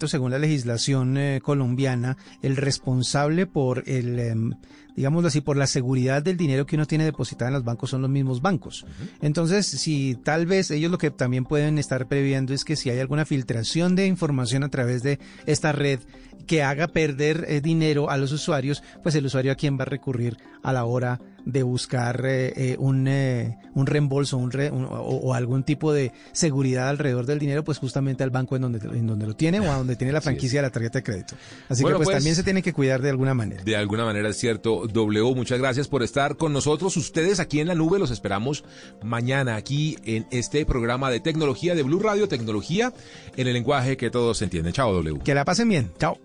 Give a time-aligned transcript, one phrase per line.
[0.00, 4.54] según la legislación eh, colombiana, el responsable por el, em,
[4.96, 8.02] digámoslo así, por la seguridad del dinero que uno tiene depositado en los bancos son
[8.02, 8.86] los mismos bancos.
[9.20, 12.98] Entonces, si tal vez ellos lo que también pueden estar previendo es que si hay
[12.98, 16.00] alguna filtración de información a través de esta red
[16.46, 19.86] que haga perder eh, dinero a los usuarios, pues el usuario a quien va a
[19.86, 25.64] recurrir a la hora de buscar eh, eh, un, eh, un reembolso un o, algún
[25.64, 29.34] tipo de seguridad alrededor del dinero, pues justamente al banco en donde, en donde lo
[29.34, 31.34] tiene o a donde tiene la franquicia de la tarjeta de crédito.
[31.68, 33.62] Así que pues, pues, también se tiene que cuidar de alguna manera.
[33.64, 34.81] De alguna manera es cierto.
[34.86, 36.96] W, muchas gracias por estar con nosotros.
[36.96, 38.64] Ustedes aquí en la nube los esperamos
[39.02, 42.92] mañana aquí en este programa de tecnología de Blue Radio, tecnología
[43.36, 44.72] en el lenguaje que todos entienden.
[44.72, 45.20] Chao, W.
[45.24, 45.92] Que la pasen bien.
[45.98, 46.18] Chao.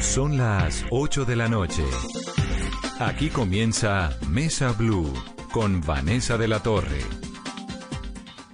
[0.00, 1.84] Son las 8 de la noche.
[2.98, 5.12] Aquí comienza Mesa Blue
[5.52, 7.00] con Vanessa de la Torre.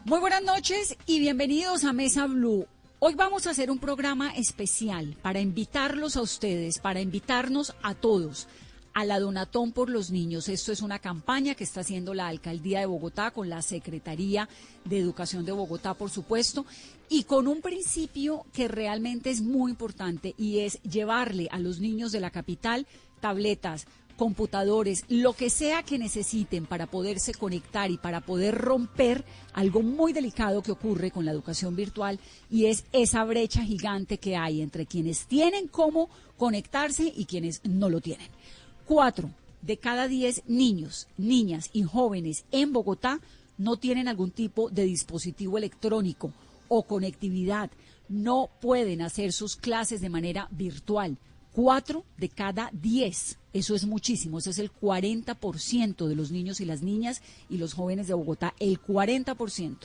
[0.05, 2.67] Muy buenas noches y bienvenidos a Mesa Blue.
[3.01, 8.47] Hoy vamos a hacer un programa especial para invitarlos a ustedes, para invitarnos a todos
[8.95, 10.49] a la Donatón por los Niños.
[10.49, 14.49] Esto es una campaña que está haciendo la Alcaldía de Bogotá con la Secretaría
[14.85, 16.65] de Educación de Bogotá, por supuesto,
[17.09, 22.13] y con un principio que realmente es muy importante y es llevarle a los niños
[22.13, 22.87] de la capital
[23.21, 29.83] tabletas, computadores, lo que sea que necesiten para poderse conectar y para poder romper algo
[29.83, 32.19] muy delicado que ocurre con la educación virtual
[32.51, 37.89] y es esa brecha gigante que hay entre quienes tienen cómo conectarse y quienes no
[37.89, 38.29] lo tienen.
[38.87, 39.31] Cuatro
[39.63, 43.21] de cada diez niños, niñas y jóvenes en Bogotá
[43.57, 46.33] no tienen algún tipo de dispositivo electrónico
[46.69, 47.71] o conectividad.
[48.09, 51.17] No pueden hacer sus clases de manera virtual.
[51.55, 53.39] Cuatro de cada diez.
[53.53, 54.39] Eso es muchísimo.
[54.39, 58.55] Eso es el 40% de los niños y las niñas y los jóvenes de Bogotá.
[58.59, 59.77] El 40%.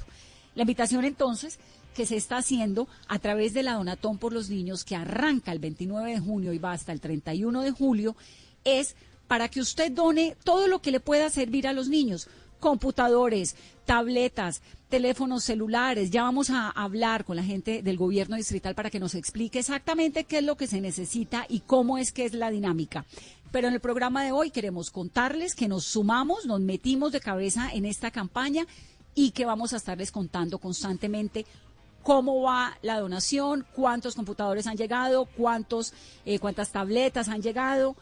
[0.56, 1.60] La invitación entonces
[1.94, 5.60] que se está haciendo a través de la Donatón por los Niños que arranca el
[5.60, 8.16] 29 de junio y va hasta el 31 de julio
[8.64, 8.96] es
[9.28, 12.28] para que usted done todo lo que le pueda servir a los niños,
[12.60, 13.56] computadores,
[13.86, 16.12] tabletas, teléfonos celulares.
[16.12, 20.26] Ya vamos a hablar con la gente del gobierno distrital para que nos explique exactamente
[20.26, 23.06] qué es lo que se necesita y cómo es que es la dinámica.
[23.52, 27.70] Pero en el programa de hoy queremos contarles que nos sumamos, nos metimos de cabeza
[27.74, 28.68] en esta campaña
[29.16, 31.46] y que vamos a estarles contando constantemente
[32.04, 35.94] cómo va la donación, cuántos computadores han llegado, cuántos,
[36.26, 37.96] eh, cuántas tabletas han llegado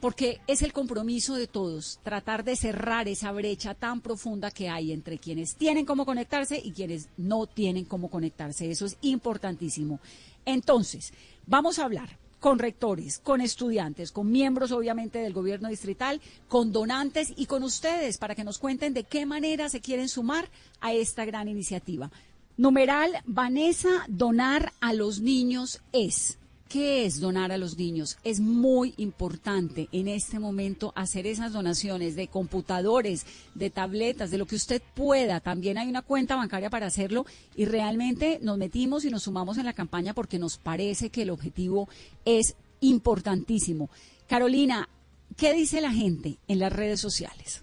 [0.00, 4.92] porque es el compromiso de todos tratar de cerrar esa brecha tan profunda que hay
[4.92, 8.70] entre quienes tienen cómo conectarse y quienes no tienen cómo conectarse.
[8.70, 10.00] Eso es importantísimo.
[10.44, 11.12] Entonces,
[11.46, 17.32] vamos a hablar con rectores, con estudiantes, con miembros obviamente del gobierno distrital, con donantes
[17.36, 20.48] y con ustedes para que nos cuenten de qué manera se quieren sumar
[20.80, 22.10] a esta gran iniciativa.
[22.56, 26.38] Numeral, Vanessa, donar a los niños es
[26.68, 28.18] ¿Qué es donar a los niños?
[28.24, 34.46] Es muy importante en este momento hacer esas donaciones de computadores, de tabletas, de lo
[34.46, 35.38] que usted pueda.
[35.38, 39.64] También hay una cuenta bancaria para hacerlo y realmente nos metimos y nos sumamos en
[39.64, 41.88] la campaña porque nos parece que el objetivo
[42.24, 43.88] es importantísimo.
[44.26, 44.88] Carolina,
[45.36, 47.62] ¿qué dice la gente en las redes sociales?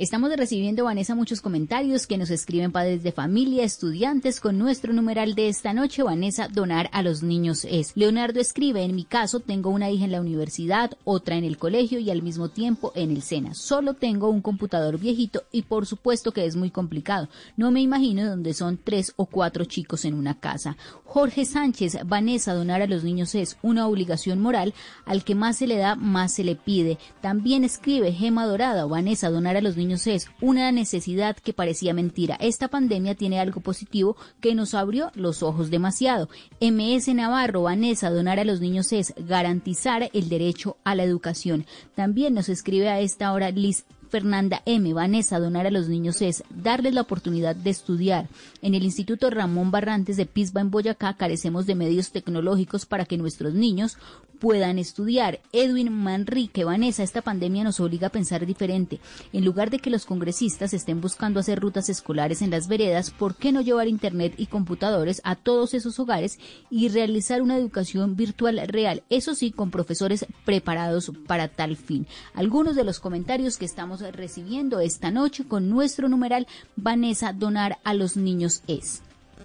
[0.00, 5.34] Estamos recibiendo, Vanessa, muchos comentarios que nos escriben padres de familia, estudiantes, con nuestro numeral
[5.34, 7.94] de esta noche, Vanessa, donar a los niños es.
[7.96, 11.98] Leonardo escribe, en mi caso, tengo una hija en la universidad, otra en el colegio
[11.98, 13.52] y al mismo tiempo en el SENA.
[13.52, 17.28] Solo tengo un computador viejito y por supuesto que es muy complicado.
[17.58, 20.78] No me imagino donde son tres o cuatro chicos en una casa.
[21.04, 24.72] Jorge Sánchez, Vanessa, donar a los niños es una obligación moral.
[25.04, 26.96] Al que más se le da, más se le pide.
[27.20, 32.36] También escribe Gema Dorada, Vanessa, donar a los niños es una necesidad que parecía mentira.
[32.40, 36.28] Esta pandemia tiene algo positivo que nos abrió los ojos demasiado.
[36.60, 41.66] MS Navarro, Vanessa, donar a los niños es garantizar el derecho a la educación.
[41.94, 44.92] También nos escribe a esta hora Liz Fernanda M.
[44.92, 48.28] Vanessa, donar a los niños es darles la oportunidad de estudiar.
[48.60, 53.16] En el Instituto Ramón Barrantes de Pisba, en Boyacá, carecemos de medios tecnológicos para que
[53.16, 53.96] nuestros niños
[54.40, 55.40] puedan estudiar.
[55.52, 58.98] Edwin Manrique, Vanessa, esta pandemia nos obliga a pensar diferente.
[59.32, 63.36] En lugar de que los congresistas estén buscando hacer rutas escolares en las veredas, ¿por
[63.36, 66.38] qué no llevar Internet y computadores a todos esos hogares
[66.70, 69.04] y realizar una educación virtual real?
[69.10, 72.06] Eso sí, con profesores preparados para tal fin.
[72.34, 77.94] Algunos de los comentarios que estamos recibiendo esta noche con nuestro numeral Vanessa Donar a
[77.94, 79.02] los niños es.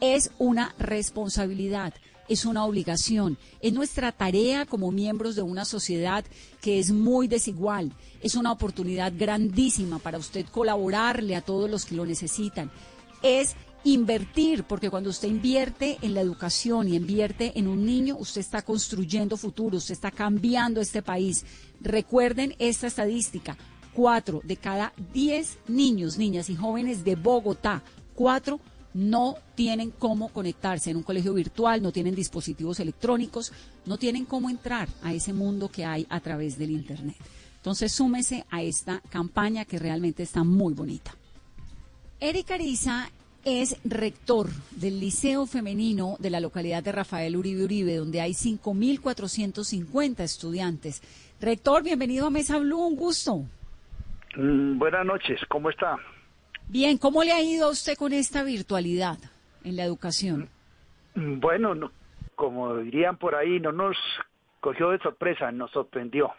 [0.00, 1.94] es una responsabilidad,
[2.28, 6.24] es una obligación, es nuestra tarea como miembros de una sociedad
[6.60, 11.94] que es muy desigual, es una oportunidad grandísima para usted colaborarle a todos los que
[11.94, 12.70] lo necesitan,
[13.22, 18.40] es invertir, porque cuando usted invierte en la educación y invierte en un niño, usted
[18.40, 21.44] está construyendo futuro, usted está cambiando este país.
[21.80, 23.56] Recuerden esta estadística,
[23.94, 27.82] cuatro de cada diez niños, niñas y jóvenes de Bogotá,
[28.14, 28.60] cuatro
[28.94, 33.52] no tienen cómo conectarse en un colegio virtual, no tienen dispositivos electrónicos,
[33.86, 37.16] no tienen cómo entrar a ese mundo que hay a través del Internet.
[37.56, 41.14] Entonces súmese a esta campaña que realmente está muy bonita.
[42.20, 43.10] Eric Ariza
[43.44, 50.20] es rector del Liceo Femenino de la localidad de Rafael Uribe Uribe, donde hay 5.450
[50.20, 51.02] estudiantes.
[51.40, 53.44] Rector, bienvenido a Mesa Blue, un gusto.
[54.36, 55.96] Mm, buenas noches, ¿cómo está?
[56.70, 59.16] Bien, ¿cómo le ha ido a usted con esta virtualidad
[59.64, 60.50] en la educación?
[61.14, 61.90] Bueno,
[62.34, 63.96] como dirían por ahí, no nos
[64.60, 66.30] cogió de sorpresa, nos sorprendió.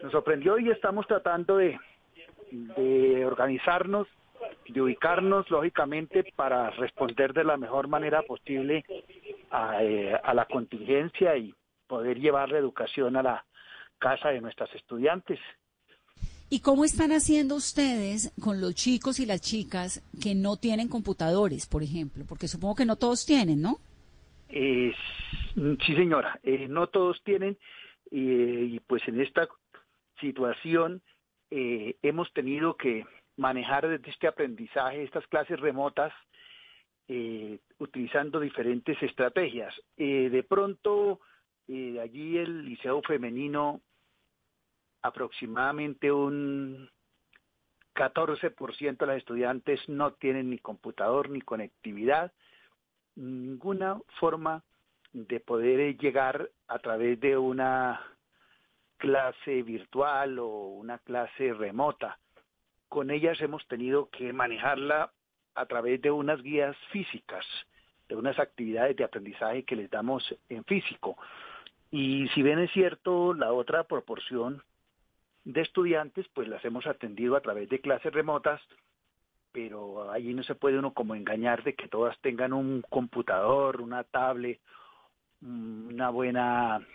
[0.00, 1.76] Nos sorprendió y estamos tratando de,
[2.52, 4.06] de organizarnos,
[4.68, 8.84] de ubicarnos lógicamente para responder de la mejor manera posible
[9.50, 11.52] a, eh, a la contingencia y
[11.88, 13.44] poder llevar la educación a la
[13.98, 15.40] casa de nuestras estudiantes.
[16.50, 21.66] ¿Y cómo están haciendo ustedes con los chicos y las chicas que no tienen computadores,
[21.66, 22.24] por ejemplo?
[22.26, 23.76] Porque supongo que no todos tienen, ¿no?
[24.50, 27.58] sí, señora, eh, no todos tienen
[28.10, 29.46] y pues en esta
[30.20, 31.02] situación
[31.50, 33.04] eh, hemos tenido que
[33.36, 36.12] manejar desde este aprendizaje estas clases remotas
[37.08, 39.74] eh, utilizando diferentes estrategias.
[39.96, 41.20] de pronto,
[41.68, 43.82] allí el Liceo Femenino
[45.02, 46.90] aproximadamente un
[47.94, 52.32] 14% de las estudiantes no tienen ni computador ni conectividad,
[53.16, 54.62] ninguna forma
[55.12, 58.00] de poder llegar a través de una
[58.98, 62.18] clase virtual o una clase remota.
[62.88, 65.12] Con ellas hemos tenido que manejarla
[65.54, 67.44] a través de unas guías físicas,
[68.08, 71.16] de unas actividades de aprendizaje que les damos en físico.
[71.90, 74.62] Y si bien es cierto, la otra proporción
[75.44, 78.60] de estudiantes, pues las hemos atendido a través de clases remotas,
[79.52, 84.04] pero allí no se puede uno como engañar de que todas tengan un computador, una
[84.04, 84.60] tablet,
[85.40, 86.86] una buena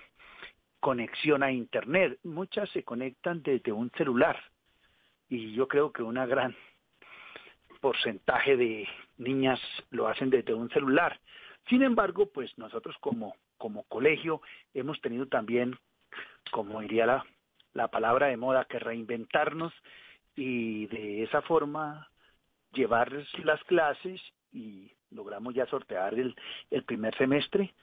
[0.80, 2.20] conexión a internet.
[2.24, 4.38] Muchas se conectan desde un celular
[5.30, 6.56] y yo creo que una gran
[7.82, 9.60] porcentaje de niñas
[9.90, 11.20] lo hacen desde un celular.
[11.70, 14.42] Sin embargo, pues nosotros como, como colegio
[14.74, 15.76] hemos tenido también,
[16.52, 17.26] como diría la
[17.74, 19.74] la palabra de moda que reinventarnos
[20.36, 22.10] y de esa forma
[22.74, 23.12] llevar
[23.44, 26.36] las clases y logramos ya sortear el,
[26.72, 27.74] el primer semestre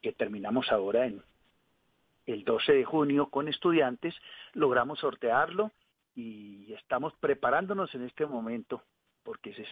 [0.00, 1.22] que terminamos ahora en
[2.26, 4.14] el 12 de junio con estudiantes,
[4.54, 5.72] logramos sortearlo
[6.14, 8.82] y estamos preparándonos en este momento,
[9.22, 9.68] porque ese es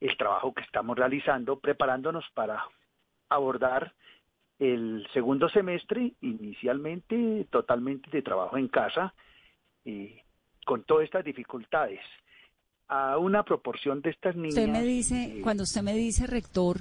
[0.00, 2.64] el trabajo que estamos realizando, preparándonos para
[3.28, 3.92] abordar
[4.58, 9.14] el segundo semestre, inicialmente totalmente de trabajo en casa,
[10.64, 12.00] con todas estas dificultades.
[12.88, 14.54] a una proporción de estas niñas.
[14.54, 16.78] Usted me dice, eh, cuando usted me dice, rector,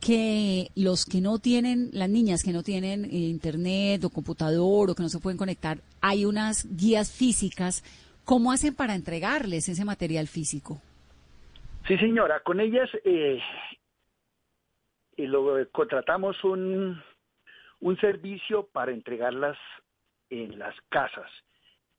[0.00, 4.94] que los que no tienen, las niñas que no tienen eh, internet o computador o
[4.94, 7.84] que no se pueden conectar, hay unas guías físicas.
[8.24, 10.80] ¿Cómo hacen para entregarles ese material físico?
[11.86, 13.38] Sí, señora, con ellas eh,
[15.16, 17.02] lo, contratamos un,
[17.80, 19.58] un servicio para entregarlas
[20.30, 21.30] en las casas.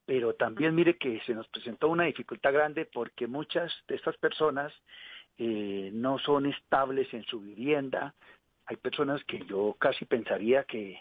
[0.06, 4.74] Pero también mire que se nos presentó una dificultad grande porque muchas de estas personas
[5.38, 8.14] eh, no son estables en su vivienda.
[8.66, 11.00] Hay personas que yo casi pensaría que,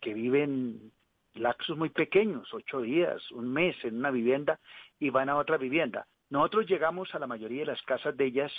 [0.00, 0.92] que viven
[1.34, 4.58] lapsos muy pequeños, ocho días, un mes en una vivienda
[4.98, 6.06] y van a otra vivienda.
[6.30, 8.52] Nosotros llegamos a la mayoría de las casas de ellas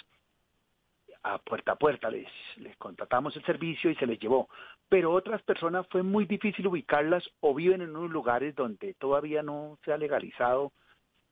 [1.24, 4.50] a puerta a puerta, les, les contratamos el servicio y se les llevó.
[4.88, 9.78] Pero otras personas fue muy difícil ubicarlas o viven en unos lugares donde todavía no
[9.84, 10.72] se ha legalizado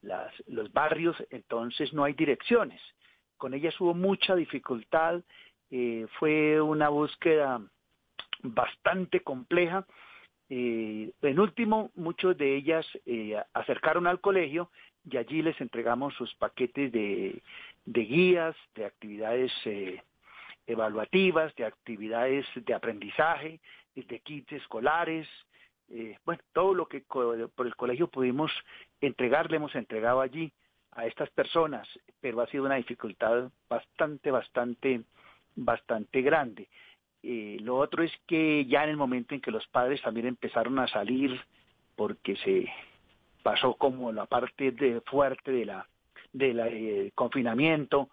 [0.02, 2.82] las, los barrios, entonces no hay direcciones.
[3.38, 5.22] Con ellas hubo mucha dificultad,
[5.70, 7.62] eh, fue una búsqueda
[8.44, 9.86] bastante compleja.
[10.50, 14.70] Eh, en último, muchos de ellas eh, acercaron al colegio
[15.10, 17.42] y allí les entregamos sus paquetes de,
[17.88, 20.04] de guías, de actividades eh,
[20.68, 23.60] evaluativas, de actividades de aprendizaje,
[23.96, 25.28] de kits escolares,
[25.90, 28.52] eh, bueno, todo lo que por el colegio pudimos
[29.00, 30.52] entregar, le hemos entregado allí
[30.92, 31.88] a estas personas,
[32.20, 35.02] pero ha sido una dificultad bastante, bastante,
[35.56, 36.68] bastante grande.
[37.24, 40.78] Eh, lo otro es que ya en el momento en que los padres también empezaron
[40.80, 41.40] a salir,
[41.96, 42.68] porque se
[43.44, 45.88] pasó como la parte de, fuerte de la
[46.38, 48.10] del eh, confinamiento,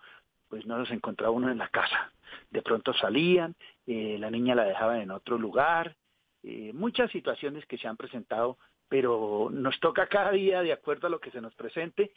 [0.49, 2.11] pues no los encontraba uno en la casa.
[2.51, 3.55] De pronto salían,
[3.87, 5.97] eh, la niña la dejaban en otro lugar,
[6.43, 11.11] eh, muchas situaciones que se han presentado, pero nos toca cada día, de acuerdo a
[11.11, 12.13] lo que se nos presente,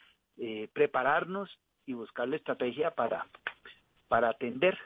[0.72, 3.26] prepararnos y buscar la estrategia para,
[4.06, 4.78] para atender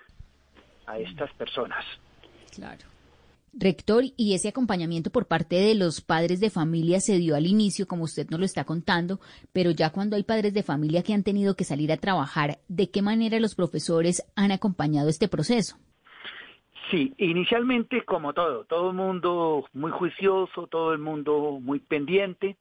[0.86, 1.84] a estas personas.
[2.54, 2.91] Claro.
[3.54, 7.86] Rector, y ese acompañamiento por parte de los padres de familia se dio al inicio,
[7.86, 9.20] como usted nos lo está contando,
[9.52, 12.90] pero ya cuando hay padres de familia que han tenido que salir a trabajar, ¿de
[12.90, 15.76] qué manera los profesores han acompañado este proceso?
[16.90, 22.56] Sí, inicialmente como todo, todo el mundo muy juicioso, todo el mundo muy pendiente.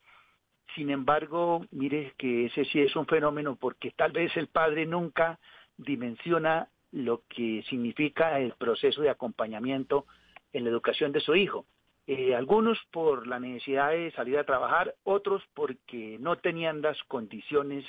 [0.75, 5.39] Sin embargo, mire que ese sí es un fenómeno porque tal vez el padre nunca
[5.77, 10.05] dimensiona lo que significa el proceso de acompañamiento
[10.53, 11.65] en la educación de su hijo.
[12.07, 17.85] Eh, algunos por la necesidad de salir a trabajar, otros porque no tenían las condiciones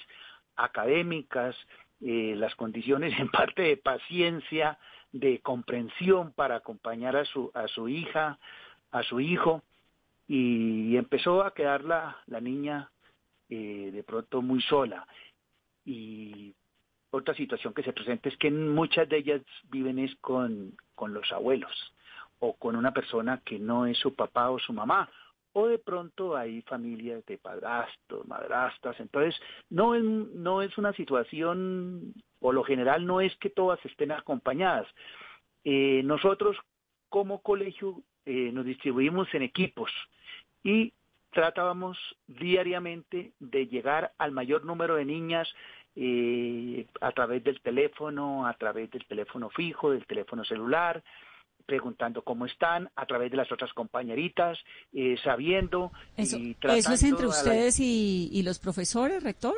[0.54, 1.56] académicas,
[2.00, 4.78] eh, las condiciones en parte de paciencia,
[5.12, 8.38] de comprensión para acompañar a su, a su hija,
[8.90, 9.62] a su hijo,
[10.28, 12.90] y empezó a quedar la, la niña
[13.50, 15.06] eh, de pronto muy sola.
[15.84, 16.54] Y
[17.10, 21.30] otra situación que se presenta es que muchas de ellas viven es con, con los
[21.32, 21.92] abuelos
[22.44, 25.08] o con una persona que no es su papá o su mamá,
[25.52, 32.12] o de pronto hay familias de padrastros, madrastas, entonces no es, no es una situación,
[32.40, 34.88] o lo general no es que todas estén acompañadas.
[35.62, 36.56] Eh, nosotros
[37.08, 39.92] como colegio eh, nos distribuimos en equipos
[40.64, 40.92] y
[41.30, 41.96] tratábamos
[42.26, 45.48] diariamente de llegar al mayor número de niñas
[45.94, 51.04] eh, a través del teléfono, a través del teléfono fijo, del teléfono celular,
[51.62, 54.58] preguntando cómo están a través de las otras compañeritas,
[54.92, 59.56] eh, sabiendo eso, y ¿Eso es entre ustedes y, los profesores, rector?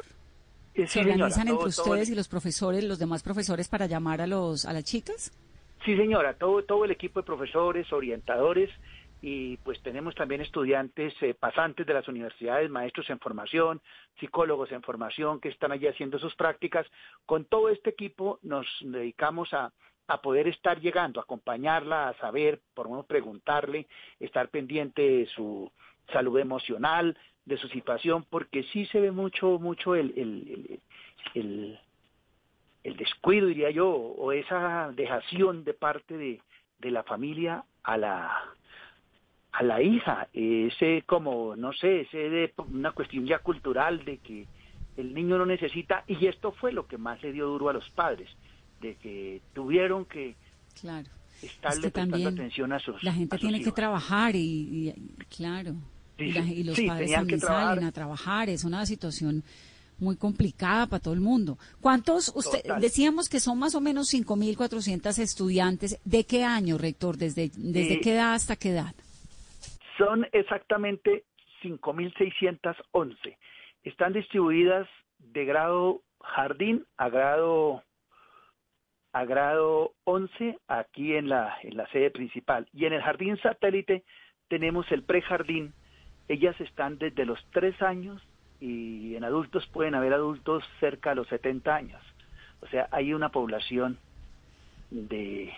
[0.75, 4.65] Eh, ¿Se organizan entre ustedes y los profesores, los demás profesores, para llamar a, los,
[4.65, 5.33] a las chicas?
[5.85, 8.71] Sí, señora, todo, todo el equipo de profesores, orientadores,
[9.27, 13.81] y pues tenemos también estudiantes eh, pasantes de las universidades, maestros en formación,
[14.21, 16.87] psicólogos en formación que están allí haciendo sus prácticas.
[17.25, 19.73] Con todo este equipo nos dedicamos a,
[20.07, 23.87] a poder estar llegando, acompañarla, a saber, por menos preguntarle,
[24.21, 25.71] estar pendiente de su
[26.13, 30.81] salud emocional, de su situación, porque sí se ve mucho, mucho el, el,
[31.35, 31.79] el,
[32.85, 36.41] el, descuido, diría yo, o esa dejación de parte de,
[36.79, 38.55] de la familia a la
[39.53, 44.49] a la hija, ese como, no sé, ese de una cuestión ya cultural de que
[44.97, 47.89] el niño lo necesita, y esto fue lo que más le dio duro a los
[47.91, 48.29] padres,
[48.85, 50.37] de que tuvieron que
[50.79, 51.09] claro.
[51.41, 54.95] estarle prestando atención a sus La gente tiene que trabajar y,
[55.35, 55.75] claro,
[56.19, 59.43] y, los padres también salen a trabajar, es una situación
[59.99, 61.57] muy complicada para todo el mundo.
[61.81, 67.17] ¿Cuántos, usted, decíamos que son más o menos 5.400 estudiantes, ¿de qué año, rector?
[67.17, 68.95] ¿Desde, desde qué edad hasta qué edad?
[69.97, 71.25] Son exactamente
[71.63, 73.37] 5.611.
[73.85, 74.87] Están distribuidas
[75.19, 77.83] de grado jardín a grado
[79.15, 82.67] a grado 11 aquí en la, en la sede principal.
[82.73, 84.03] Y en el jardín satélite
[84.49, 85.73] tenemos el prejardín.
[86.27, 88.21] Ellas están desde los 3 años
[88.61, 92.03] y en adultos pueden haber adultos cerca de los 70 años.
[92.61, 93.99] O sea, hay una población
[94.91, 95.53] de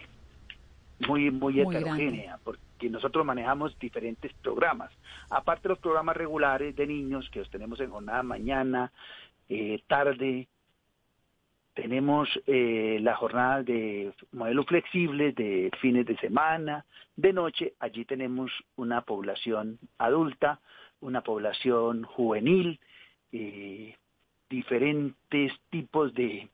[1.09, 4.91] muy muy, heterogénea, porque nosotros manejamos diferentes programas.
[5.31, 8.93] Aparte de los programas regulares de niños que los tenemos en jornada mañana,
[9.49, 10.49] eh, tarde,
[11.77, 18.51] tenemos eh, la jornada de modelo flexible de fines de semana, de noche, allí tenemos
[18.77, 20.59] una población adulta,
[21.01, 22.81] una población juvenil,
[23.31, 23.95] eh,
[24.49, 26.49] diferentes tipos de,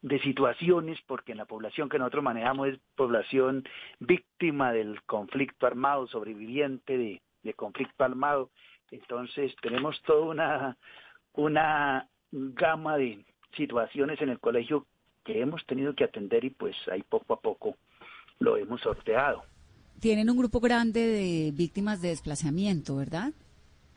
[0.00, 3.64] de situaciones, porque en la población que nosotros manejamos es población
[4.00, 8.48] víctima del conflicto armado, sobreviviente de, de conflicto armado.
[8.90, 10.76] Entonces tenemos toda una,
[11.34, 13.22] una gama de,
[13.56, 14.86] situaciones en el colegio
[15.24, 17.76] que hemos tenido que atender y pues ahí poco a poco
[18.38, 19.44] lo hemos sorteado.
[20.00, 23.32] Tienen un grupo grande de víctimas de desplazamiento, ¿verdad?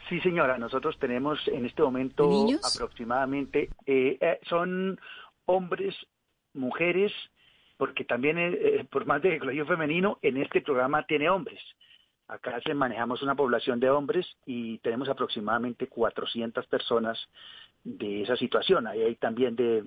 [0.08, 2.30] Sí, señora, nosotros tenemos en este momento
[2.64, 5.00] aproximadamente, eh, eh, son
[5.46, 5.96] hombres,
[6.54, 7.12] mujeres,
[7.78, 11.60] porque también eh, por más de colegio femenino, en este programa tiene hombres.
[12.28, 17.20] Acá se manejamos una población de hombres y tenemos aproximadamente 400 personas
[17.86, 18.88] de esa situación.
[18.88, 19.86] Ahí hay también de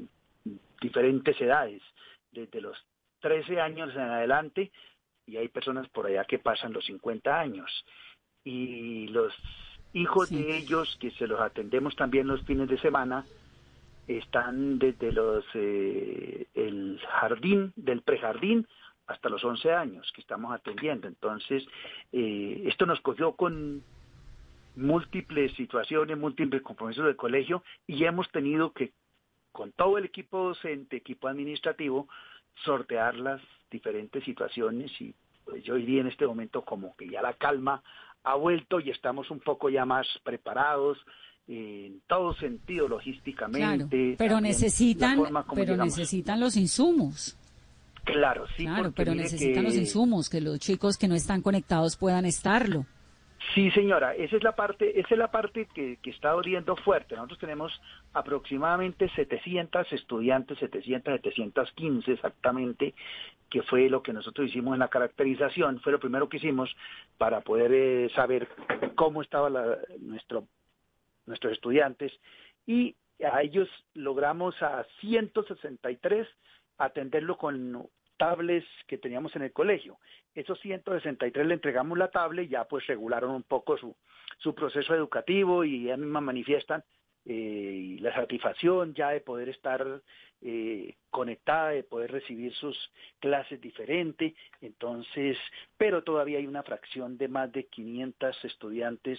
[0.81, 1.83] diferentes edades,
[2.33, 2.79] desde los
[3.21, 4.71] 13 años en adelante,
[5.27, 7.85] y hay personas por allá que pasan los 50 años.
[8.45, 9.35] Y los
[9.93, 13.27] hijos de ellos, que se los atendemos también los fines de semana,
[14.07, 18.67] están desde los eh, el jardín, del prejardín,
[19.07, 21.09] hasta los 11 años que estamos atendiendo.
[21.09, 21.67] Entonces,
[22.13, 23.83] eh, esto nos cogió con
[24.79, 28.93] múltiples situaciones, múltiples compromisos del colegio y hemos tenido que,
[29.53, 32.09] con todo el equipo docente, equipo administrativo,
[32.65, 37.35] sortear las diferentes situaciones y pues, yo diría en este momento como que ya la
[37.35, 37.83] calma
[38.25, 40.99] ha vuelto y estamos un poco ya más preparados
[41.47, 44.17] en todo sentido logísticamente.
[44.19, 47.37] pero necesitan, pero necesitan los insumos.
[48.05, 48.65] Claro, sí.
[48.65, 52.87] Claro, pero necesitan los insumos, que los chicos que no están conectados puedan estarlo.
[53.55, 57.15] Sí, señora, esa es la parte, esa es la parte que, está doliendo fuerte.
[57.15, 57.81] Nosotros tenemos
[58.13, 62.95] aproximadamente 700 estudiantes, 700, 715 exactamente,
[63.49, 66.75] que fue lo que nosotros hicimos en la caracterización, fue lo primero que hicimos
[67.17, 68.49] para poder eh, saber
[68.97, 69.55] cómo estaban
[70.01, 70.45] nuestro,
[71.27, 72.13] nuestros estudiantes
[72.67, 76.27] y a ellos logramos a 163
[76.79, 79.99] atenderlo con tablets que teníamos en el colegio.
[80.35, 83.97] Esos 163 le entregamos la tablet y ya pues regularon un poco su,
[84.39, 86.85] su proceso educativo y ya misma manifiestan
[87.25, 90.03] eh, la satisfacción ya de poder estar
[90.41, 92.77] eh, conectada, de poder recibir sus
[93.19, 94.35] clases diferentes.
[94.61, 95.37] Entonces,
[95.77, 99.19] pero todavía hay una fracción de más de 500 estudiantes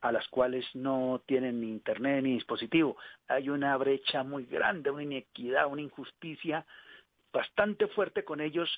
[0.00, 2.96] a las cuales no tienen ni internet ni dispositivo.
[3.26, 6.64] Hay una brecha muy grande, una inequidad, una injusticia
[7.32, 8.68] bastante fuerte con ellos,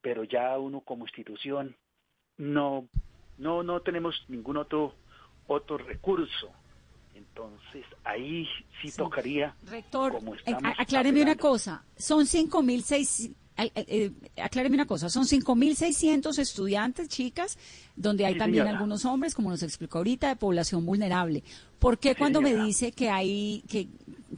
[0.00, 1.76] pero ya uno como institución
[2.36, 2.88] no
[3.38, 4.94] no no tenemos ningún otro
[5.46, 6.50] otro recurso.
[7.14, 8.46] Entonces, ahí
[8.82, 9.54] sí, tocaría.
[9.64, 11.84] Rector, eh, acláreme una cosa.
[11.96, 13.34] Son 5.600.
[13.56, 17.56] Eh, acláreme una cosa, son 5.600 estudiantes, chicas,
[17.94, 21.44] donde hay también algunos hombres, como nos explicó ahorita, de población vulnerable.
[21.78, 23.86] ¿Por qué cuando me dice que hay que,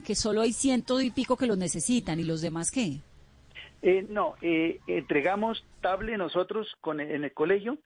[0.05, 3.00] que solo hay ciento y pico que los necesitan y los demás qué?
[3.88, 7.79] Eh, no, eh, entregamos tablet nosotros con, en el colegio.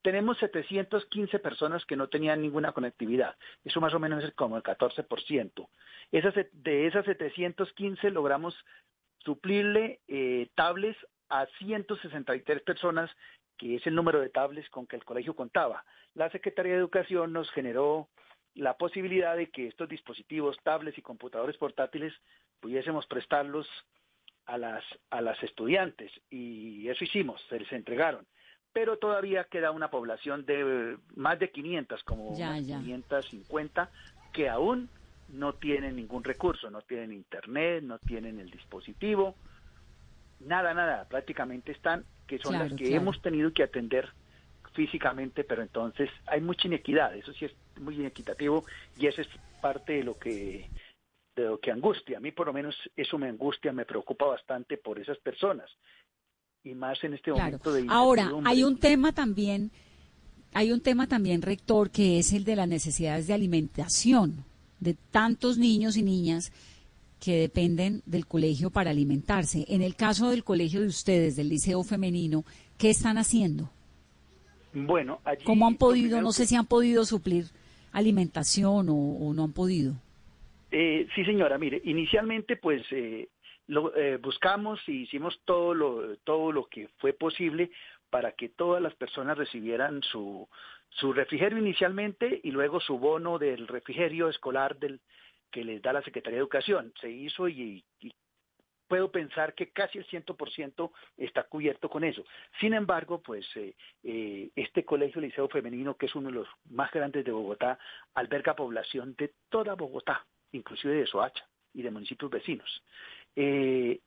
[0.00, 3.34] Tenemos 715 personas que no tenían ninguna conectividad.
[3.64, 5.68] Eso más o menos es como el 14%.
[6.12, 8.54] Esas, de esas 715 logramos
[9.24, 13.10] suplirle eh, tablets a 163 personas,
[13.58, 15.84] que es el número de tablets con que el colegio contaba.
[16.14, 18.08] La Secretaría de Educación nos generó
[18.54, 22.14] la posibilidad de que estos dispositivos, tablets y computadores portátiles
[22.60, 23.66] pudiésemos prestarlos
[24.46, 28.26] a las, a las estudiantes y eso hicimos, se les entregaron.
[28.72, 33.90] Pero todavía queda una población de más de 500, como 550,
[34.32, 34.88] que aún
[35.28, 39.36] no tienen ningún recurso, no tienen internet, no tienen el dispositivo,
[40.40, 44.08] nada, nada, prácticamente están, que son las que hemos tenido que atender
[44.72, 48.64] físicamente, pero entonces hay mucha inequidad, eso sí es muy inequitativo
[48.98, 49.28] y eso es
[49.62, 50.68] parte de lo que
[51.34, 52.18] de lo que angustia.
[52.18, 55.70] A mí por lo menos eso me angustia, me preocupa bastante por esas personas.
[56.62, 59.70] Y más en este momento de Ahora, hay un tema también,
[60.52, 64.44] hay un tema también, rector, que es el de las necesidades de alimentación
[64.80, 66.52] de tantos niños y niñas
[67.18, 69.64] que dependen del colegio para alimentarse.
[69.68, 72.44] En el caso del colegio de ustedes, del Liceo Femenino,
[72.76, 73.70] ¿qué están haciendo?
[74.74, 77.46] Bueno, ¿cómo han podido, no sé si han podido suplir
[77.92, 79.94] alimentación o, no han podido?
[80.76, 83.28] Eh, sí, señora, mire, inicialmente pues eh,
[83.68, 87.70] lo, eh, buscamos y hicimos todo lo, todo lo que fue posible
[88.10, 90.48] para que todas las personas recibieran su,
[90.88, 95.00] su refrigerio inicialmente y luego su bono del refrigerio escolar del
[95.52, 96.92] que les da la Secretaría de Educación.
[97.00, 97.84] Se hizo y,
[98.88, 102.24] puedo pensar que casi el 100% está cubierto con eso.
[102.58, 106.90] Sin embargo, pues eh, eh, este colegio liceo femenino, que es uno de los más
[106.90, 107.78] grandes de Bogotá,
[108.14, 112.82] alberga población de toda Bogotá, inclusive de Soacha y de municipios vecinos.
[113.36, 114.00] Eh,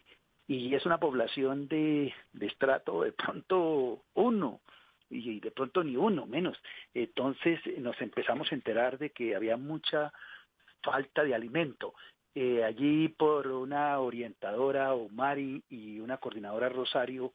[0.47, 4.61] y es una población de, de estrato de pronto uno,
[5.09, 6.57] y de pronto ni uno menos.
[6.93, 10.11] Entonces nos empezamos a enterar de que había mucha
[10.81, 11.93] falta de alimento.
[12.35, 17.33] Eh, allí por una orientadora, Omari, y una coordinadora, Rosario,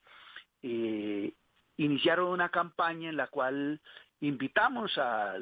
[0.62, 1.32] eh,
[1.76, 3.80] iniciaron una campaña en la cual
[4.20, 5.34] invitamos a,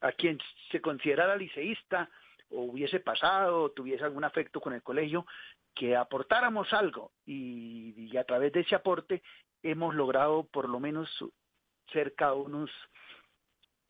[0.00, 0.38] a, quien
[0.70, 2.10] se considerara liceísta
[2.50, 5.26] o hubiese pasado, o tuviese algún afecto con el colegio,
[5.74, 9.22] que aportáramos algo y, a través de ese aporte
[9.62, 11.08] hemos logrado por lo menos
[11.92, 12.70] cerca de unos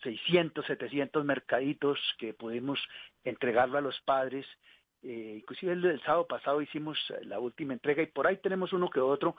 [0.02, 2.80] 600, 700 mercaditos que pudimos
[3.24, 4.46] entregarlo a los padres.
[5.02, 9.00] Eh, inclusive el, sábado pasado hicimos la última entrega y por ahí tenemos uno que
[9.00, 9.36] otro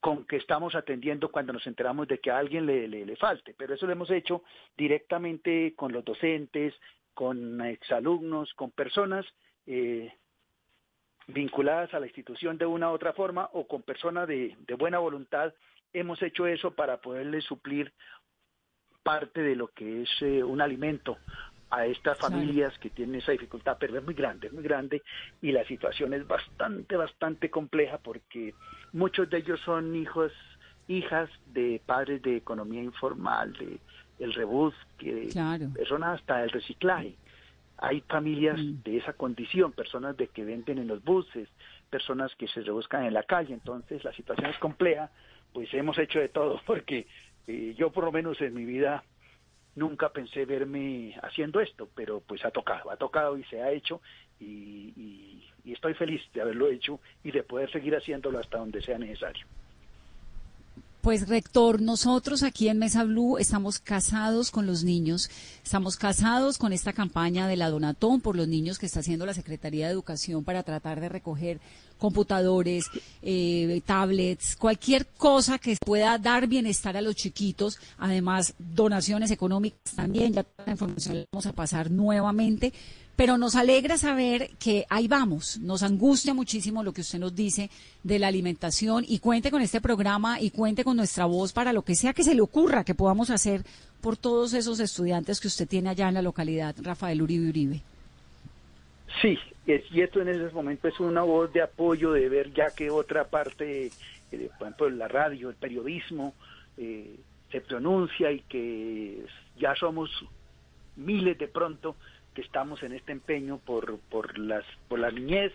[0.00, 3.74] con que estamos atendiendo cuando nos enteramos de que a alguien le, le, falte, pero
[3.74, 4.44] eso lo hemos hecho
[4.76, 6.74] directamente con los docentes,
[7.14, 9.26] con exalumnos, con personas
[9.66, 10.12] eh,
[11.26, 15.52] vinculadas a la institución de una u otra forma o con personas de, buena voluntad,
[15.92, 17.92] hemos hecho eso para poderle suplir
[19.02, 21.18] parte de lo que es eh, un alimento
[21.70, 25.02] a estas familias que tienen esa dificultad, pero es muy grande, es muy grande
[25.40, 28.54] y la situación es bastante, bastante compleja porque
[28.92, 30.32] muchos de ellos son hijos,
[30.88, 33.78] hijas de padres de economía informal, de
[34.20, 35.30] el rebus, que
[35.88, 37.14] son hasta el reciclaje.
[37.78, 38.82] Hay familias mm.
[38.84, 41.48] de esa condición, personas de que venden en los buses,
[41.88, 45.10] personas que se rebuscan en la calle, entonces la situación es compleja,
[45.52, 47.06] pues hemos hecho de todo, porque
[47.46, 49.02] eh, yo por lo menos en mi vida
[49.74, 54.00] nunca pensé verme haciendo esto, pero pues ha tocado, ha tocado y se ha hecho
[54.38, 59.46] y estoy feliz de haberlo hecho y de poder seguir haciéndolo hasta donde sea necesario.
[61.00, 65.30] Pues rector, nosotros aquí en Mesa Blue estamos casados con los niños,
[65.64, 69.32] estamos casados con esta campaña de la Donatón por los niños que está haciendo la
[69.32, 71.58] Secretaría de Educación para tratar de recoger
[72.00, 72.86] computadores,
[73.22, 80.32] eh, tablets, cualquier cosa que pueda dar bienestar a los chiquitos, además donaciones económicas también,
[80.32, 82.72] ya la información la vamos a pasar nuevamente
[83.20, 85.58] pero nos alegra saber que ahí vamos.
[85.58, 87.68] Nos angustia muchísimo lo que usted nos dice
[88.02, 91.82] de la alimentación y cuente con este programa y cuente con nuestra voz para lo
[91.82, 93.62] que sea que se le ocurra que podamos hacer
[94.00, 97.82] por todos esos estudiantes que usted tiene allá en la localidad, Rafael Uribe Uribe.
[99.20, 99.36] Sí,
[99.90, 103.28] y esto en ese momento es una voz de apoyo de ver ya que otra
[103.28, 103.90] parte,
[104.32, 106.34] eh, por ejemplo, la radio, el periodismo,
[106.76, 107.16] eh,
[107.50, 109.24] se pronuncia y que
[109.56, 110.10] ya somos
[110.96, 111.96] miles de pronto
[112.34, 115.52] que estamos en este empeño por, por, las, por la niñez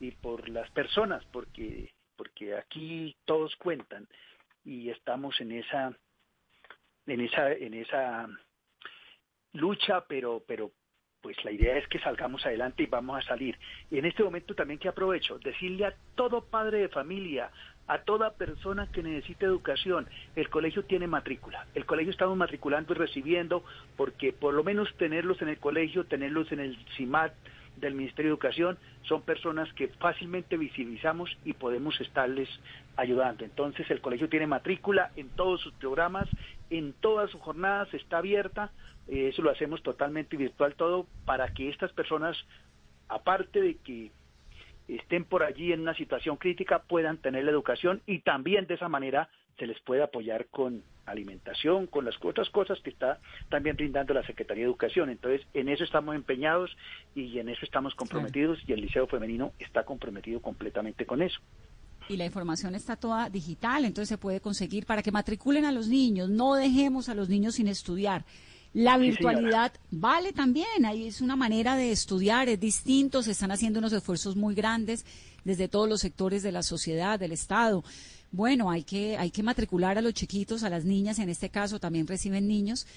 [0.00, 4.08] y por las personas, porque, porque aquí todos cuentan
[4.64, 5.96] y estamos en esa,
[7.06, 8.28] en esa, en esa
[9.52, 10.72] lucha, pero, pero
[11.24, 13.58] pues la idea es que salgamos adelante y vamos a salir.
[13.90, 17.50] Y en este momento también que aprovecho, decirle a todo padre de familia,
[17.86, 20.06] a toda persona que necesite educación.
[20.36, 21.66] El colegio tiene matrícula.
[21.74, 23.64] El colegio estamos matriculando y recibiendo
[23.96, 27.32] porque por lo menos tenerlos en el colegio, tenerlos en el CIMAT
[27.78, 32.50] del Ministerio de Educación, son personas que fácilmente visibilizamos y podemos estarles
[32.96, 33.46] ayudando.
[33.46, 36.28] Entonces el colegio tiene matrícula en todos sus programas,
[36.68, 38.72] en todas sus jornadas está abierta.
[39.08, 42.36] Eh, eso lo hacemos totalmente virtual todo para que estas personas,
[43.08, 44.10] aparte de que
[44.88, 48.88] estén por allí en una situación crítica puedan tener la educación y también de esa
[48.88, 54.14] manera se les puede apoyar con alimentación, con las otras cosas que está también brindando
[54.14, 55.10] la Secretaría de Educación.
[55.10, 56.76] Entonces, en eso estamos empeñados
[57.14, 61.40] y en eso estamos comprometidos y el Liceo Femenino está comprometido completamente con eso.
[62.08, 65.88] Y la información está toda digital, entonces se puede conseguir para que matriculen a los
[65.88, 68.24] niños, no dejemos a los niños sin estudiar.
[68.74, 73.78] La virtualidad vale también, ahí es una manera de estudiar, es distinto, se están haciendo
[73.78, 75.06] unos esfuerzos muy grandes
[75.44, 77.84] desde todos los sectores de la sociedad, del Estado.
[78.32, 81.78] Bueno, hay que, hay que matricular a los chiquitos, a las niñas, en este caso
[81.78, 82.88] también reciben niños,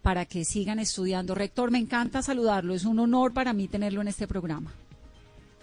[0.00, 1.34] para que sigan estudiando.
[1.34, 4.72] Rector, me encanta saludarlo, es un honor para mí tenerlo en este programa.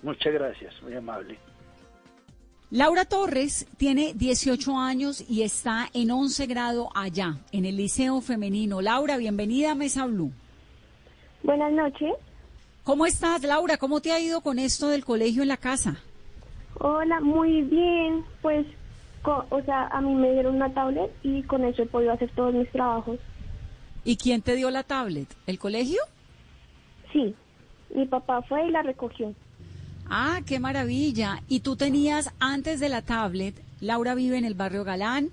[0.01, 1.39] Muchas gracias, muy amable.
[2.73, 8.81] Laura Torres tiene 18 años y está en 11 grado allá, en el Liceo Femenino.
[8.81, 10.31] Laura, bienvenida a Mesa Blue.
[11.43, 12.13] Buenas noches.
[12.83, 13.77] ¿Cómo estás, Laura?
[13.77, 15.97] ¿Cómo te ha ido con esto del colegio en la casa?
[16.79, 18.25] Hola, muy bien.
[18.41, 18.65] Pues,
[19.23, 22.55] o sea, a mí me dieron una tablet y con eso he podido hacer todos
[22.55, 23.19] mis trabajos.
[24.03, 25.27] ¿Y quién te dio la tablet?
[25.45, 26.01] ¿El colegio?
[27.11, 27.35] Sí,
[27.93, 29.31] mi papá fue y la recogió.
[30.09, 31.41] Ah, qué maravilla.
[31.47, 35.29] ¿Y tú tenías antes de la tablet, Laura vive en el barrio Galán,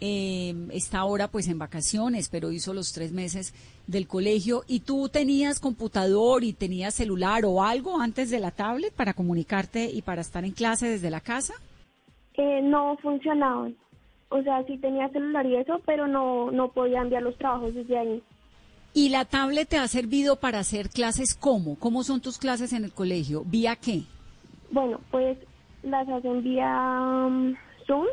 [0.00, 3.54] eh, está ahora pues en vacaciones, pero hizo los tres meses
[3.86, 8.94] del colegio, ¿y tú tenías computador y tenías celular o algo antes de la tablet
[8.94, 11.54] para comunicarte y para estar en clase desde la casa?
[12.34, 13.76] Eh, no funcionaban.
[14.30, 17.98] O sea, sí tenía celular y eso, pero no, no podía enviar los trabajos desde
[17.98, 18.22] ahí.
[18.92, 21.78] ¿Y la tablet te ha servido para hacer clases cómo?
[21.78, 23.44] ¿Cómo son tus clases en el colegio?
[23.46, 24.02] ¿Vía qué?
[24.70, 25.38] Bueno, pues
[25.82, 27.54] las hacen vía um,
[27.86, 28.06] Zoom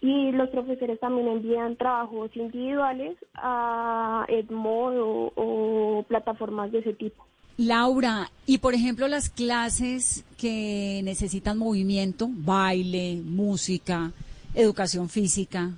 [0.00, 7.24] y los profesores también envían trabajos individuales a Edmodo o, plataformas de ese tipo.
[7.56, 14.12] Laura, y por ejemplo las clases que necesitan movimiento, baile, música,
[14.54, 15.70] educación física.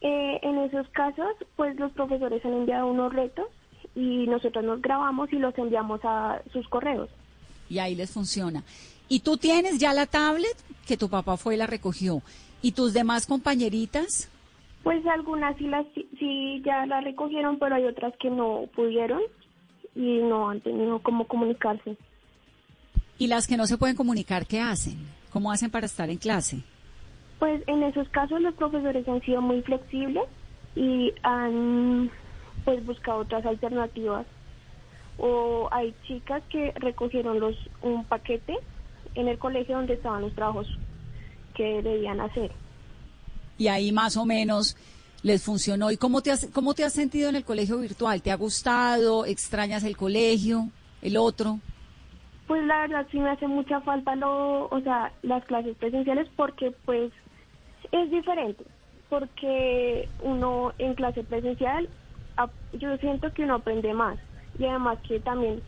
[0.00, 3.46] Eh, en esos casos, pues los profesores han enviado unos retos
[3.94, 7.08] y nosotros nos grabamos y los enviamos a sus correos.
[7.68, 8.62] Y ahí les funciona.
[9.08, 12.22] ¿Y tú tienes ya la tablet que tu papá fue y la recogió?
[12.62, 14.30] ¿Y tus demás compañeritas?
[14.82, 15.86] Pues algunas sí, las,
[16.18, 19.20] sí ya la recogieron, pero hay otras que no pudieron
[19.94, 21.96] y no han tenido cómo comunicarse.
[23.18, 24.98] ¿Y las que no se pueden comunicar, qué hacen?
[25.30, 26.62] ¿Cómo hacen para estar en clase?
[27.38, 30.24] Pues en esos casos los profesores han sido muy flexibles
[30.74, 32.10] y han
[32.64, 34.26] pues busca otras alternativas.
[35.18, 38.56] O hay chicas que recogieron los un paquete
[39.14, 40.66] en el colegio donde estaban los trabajos
[41.54, 42.50] que debían hacer.
[43.58, 44.76] Y ahí más o menos
[45.22, 45.90] les funcionó.
[45.90, 48.22] ¿Y cómo te has, cómo te has sentido en el colegio virtual?
[48.22, 49.24] ¿Te ha gustado?
[49.24, 50.68] ¿Extrañas el colegio?
[51.00, 51.60] ¿El otro?
[52.46, 56.72] Pues la verdad sí me hace mucha falta lo, o sea, las clases presenciales porque
[56.84, 57.10] pues
[57.90, 58.64] es diferente,
[59.08, 61.88] porque uno en clase presencial
[62.72, 64.18] yo siento que uno aprende más
[64.58, 65.62] y además que también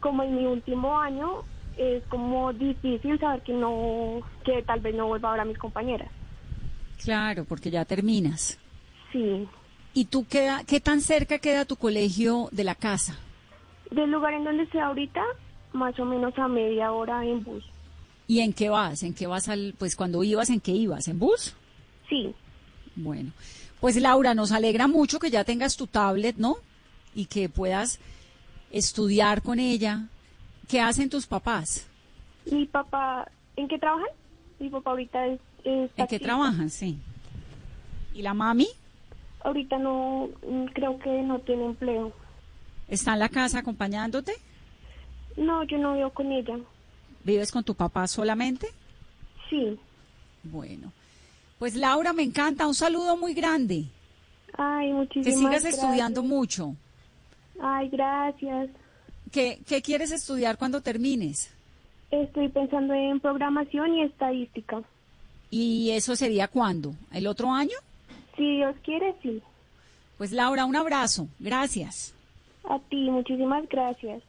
[0.00, 1.42] como en mi último año
[1.76, 5.58] es como difícil saber que no que tal vez no vuelva a ver a mis
[5.58, 6.08] compañeras.
[7.02, 8.58] Claro, porque ya terminas.
[9.12, 9.48] Sí.
[9.92, 13.18] ¿Y tú queda, qué tan cerca queda tu colegio de la casa?
[13.90, 15.22] Del lugar en donde estoy ahorita,
[15.72, 17.64] más o menos a media hora en bus.
[18.26, 19.02] ¿Y en qué vas?
[19.02, 21.08] ¿En qué vas al, pues cuando ibas, en qué ibas?
[21.08, 21.54] ¿En bus?
[22.08, 22.34] Sí.
[22.96, 23.32] Bueno.
[23.84, 26.56] Pues Laura, nos alegra mucho que ya tengas tu tablet, ¿no?
[27.14, 28.00] Y que puedas
[28.70, 30.08] estudiar con ella.
[30.66, 31.86] ¿Qué hacen tus papás?
[32.50, 34.08] Mi papá, ¿en qué trabajan?
[34.58, 35.38] Mi papá ahorita es...
[35.64, 36.70] ¿En qué trabajan?
[36.70, 36.98] Sí.
[38.14, 38.68] ¿Y la mami?
[39.40, 42.10] Ahorita no, mm, creo que no tiene empleo.
[42.88, 44.32] ¿Está en la casa acompañándote?
[45.36, 46.56] No, yo no vivo con ella.
[47.22, 48.66] ¿Vives con tu papá solamente?
[49.50, 49.78] Sí.
[50.42, 50.90] Bueno.
[51.58, 53.84] Pues Laura, me encanta, un saludo muy grande.
[54.56, 56.74] Ay, muchísimas Que sigas estudiando mucho.
[57.60, 58.70] Ay, gracias.
[59.32, 61.50] ¿Qué, ¿Qué quieres estudiar cuando termines?
[62.10, 64.82] Estoy pensando en programación y estadística.
[65.50, 66.94] ¿Y eso sería cuándo?
[67.12, 67.76] ¿El otro año?
[68.36, 69.40] Si Dios quiere, sí.
[70.18, 71.28] Pues Laura, un abrazo.
[71.38, 72.14] Gracias.
[72.68, 74.22] A ti, muchísimas gracias.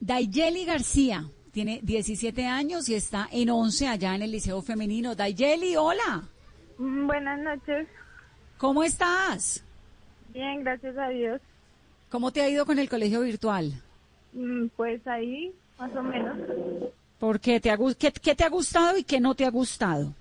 [0.00, 5.14] Dayeli García tiene 17 años y está en 11 allá en el Liceo Femenino.
[5.14, 6.24] Dayeli, hola.
[6.78, 7.88] Mm, buenas noches.
[8.56, 9.64] ¿Cómo estás?
[10.32, 11.40] Bien, gracias a Dios.
[12.10, 13.72] ¿Cómo te ha ido con el colegio virtual?
[14.32, 16.38] Mm, pues ahí, más o menos.
[17.18, 17.60] ¿Por qué?
[17.60, 20.14] ¿Te ha, qué, qué te ha gustado y qué no te ha gustado?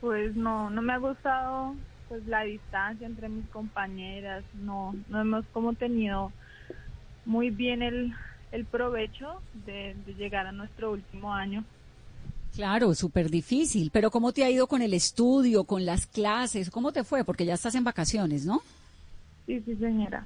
[0.00, 1.74] Pues no, no me ha gustado
[2.08, 6.32] pues la distancia entre mis compañeras, no, no hemos como tenido
[7.24, 8.12] muy bien el,
[8.52, 11.64] el provecho de llegar a nuestro último año.
[12.54, 13.90] Claro, súper difícil.
[13.92, 16.70] Pero ¿cómo te ha ido con el estudio, con las clases?
[16.70, 17.24] ¿Cómo te fue?
[17.24, 18.62] Porque ya estás en vacaciones, ¿no?
[19.46, 20.24] Sí, sí, señora.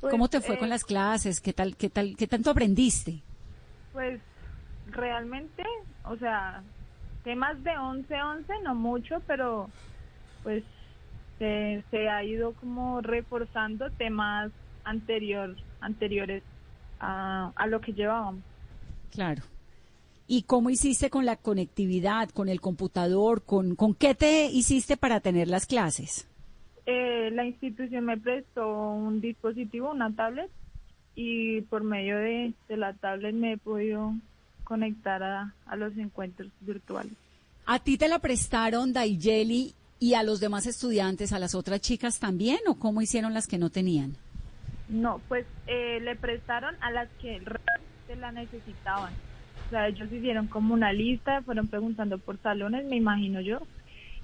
[0.00, 1.40] Pues, ¿Cómo te fue con eh, las clases?
[1.40, 3.20] ¿Qué tal, qué tal, qué tanto aprendiste?
[3.92, 4.20] Pues
[4.90, 5.62] realmente,
[6.04, 6.62] o sea,
[7.22, 9.68] temas de 11-11 no mucho, pero
[10.42, 10.64] pues
[11.38, 14.52] se, se, ha ido como reforzando temas
[14.84, 16.42] anterior, anteriores
[16.98, 18.42] a, a lo que llevábamos.
[19.10, 19.42] Claro.
[20.28, 23.44] ¿Y cómo hiciste con la conectividad, con el computador?
[23.44, 26.26] ¿Con, con qué te hiciste para tener las clases?
[26.86, 30.50] Eh, la institución me prestó un dispositivo, una tablet,
[31.14, 34.14] y por medio de, la tablet me he podido
[34.64, 37.12] conectar a, a los encuentros virtuales.
[37.64, 42.20] ¿A ti te la prestaron Dayeli y a los demás estudiantes, a las otras chicas
[42.20, 44.16] también, o cómo hicieron las que no tenían?
[44.88, 49.12] No, pues eh, le prestaron a las que realmente la necesitaban.
[49.66, 53.60] O sea, ellos hicieron como una lista, fueron preguntando por salones, me imagino yo.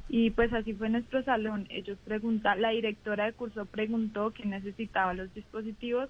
[0.08, 1.66] Y pues así fue nuestro salón.
[1.70, 6.08] Ellos preguntaron, la directora de curso preguntó quién necesitaba los dispositivos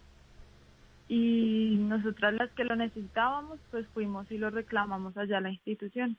[1.09, 6.17] y nosotras las que lo necesitábamos, pues fuimos y lo reclamamos allá a la institución.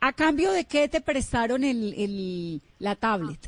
[0.00, 3.38] ¿A cambio de qué te prestaron el, el, la tablet?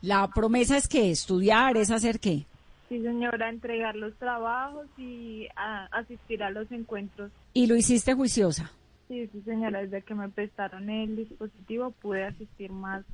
[0.00, 2.44] La promesa es que estudiar, es hacer qué?
[2.88, 7.30] Sí, señora, entregar los trabajos y a- asistir a los encuentros.
[7.52, 8.70] Y lo hiciste juiciosa.
[9.08, 13.04] Sí, sí, señora, desde que me prestaron el dispositivo pude asistir más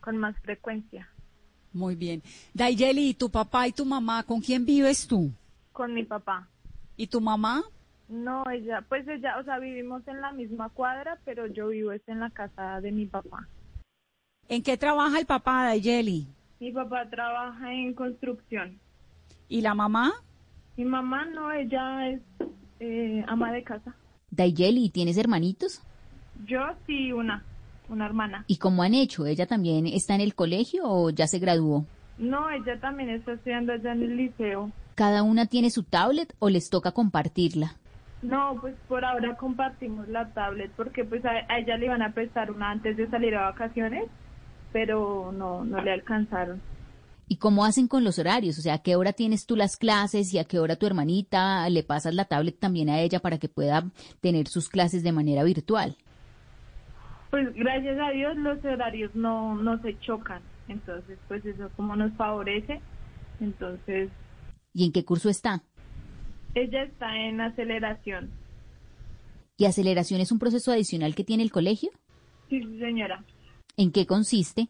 [0.00, 1.08] con más frecuencia
[1.72, 2.22] Muy bien.
[2.54, 5.32] Dayeli, ¿y tu papá y tu mamá, con quién vives tú?
[5.78, 6.48] con mi papá.
[6.96, 7.62] ¿Y tu mamá?
[8.08, 12.02] No, ella, pues ella, o sea, vivimos en la misma cuadra, pero yo vivo es
[12.08, 13.46] en la casa de mi papá.
[14.48, 16.26] ¿En qué trabaja el papá, Dayeli?
[16.58, 18.76] Mi papá trabaja en construcción.
[19.48, 20.12] ¿Y la mamá?
[20.76, 22.22] Mi mamá no, ella es
[22.80, 23.94] eh, ama de casa.
[24.30, 25.82] Dayeli, ¿tienes hermanitos?
[26.46, 27.42] Yo sí, una,
[27.88, 28.44] una hermana.
[28.46, 29.26] ¿Y cómo han hecho?
[29.26, 31.84] ¿Ella también está en el colegio o ya se graduó?
[32.18, 34.70] No, ella también está estudiando allá en el liceo.
[34.94, 37.76] ¿Cada una tiene su tablet o les toca compartirla?
[38.22, 42.12] No, pues por ahora compartimos la tablet porque pues a, a ella le iban a
[42.12, 44.08] prestar una antes de salir a vacaciones,
[44.72, 46.60] pero no, no le alcanzaron.
[47.30, 48.58] ¿Y cómo hacen con los horarios?
[48.58, 51.68] O sea, ¿a qué hora tienes tú las clases y a qué hora tu hermanita
[51.68, 53.84] le pasas la tablet también a ella para que pueda
[54.20, 55.96] tener sus clases de manera virtual?
[57.30, 62.12] Pues gracias a Dios los horarios no, no se chocan, entonces pues eso como nos
[62.14, 62.80] favorece.
[63.40, 64.08] Entonces
[64.72, 65.62] ¿Y en qué curso está?
[66.54, 68.30] ella está en aceleración.
[69.56, 71.90] ¿Y aceleración es un proceso adicional que tiene el colegio?
[72.48, 73.22] Sí, señora.
[73.76, 74.68] ¿En qué consiste?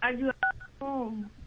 [0.00, 0.36] Ayudar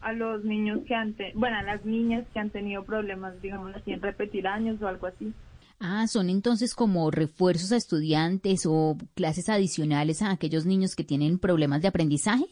[0.02, 3.74] a los niños que han, te- bueno, a las niñas que han tenido problemas, digamos
[3.74, 5.32] así, en repetir años o algo así.
[5.80, 11.38] Ah, son entonces como refuerzos a estudiantes o clases adicionales a aquellos niños que tienen
[11.38, 12.44] problemas de aprendizaje.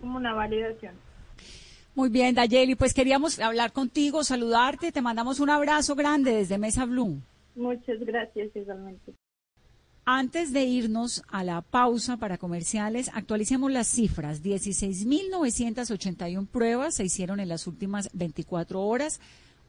[0.00, 0.94] Como una validación.
[1.94, 6.84] Muy bien, Dayeli, pues queríamos hablar contigo, saludarte, te mandamos un abrazo grande desde Mesa
[6.84, 7.20] Blue.
[7.56, 9.14] Muchas gracias igualmente.
[10.08, 14.40] Antes de irnos a la pausa para comerciales, actualicemos las cifras.
[14.40, 19.18] 16.981 pruebas se hicieron en las últimas 24 horas,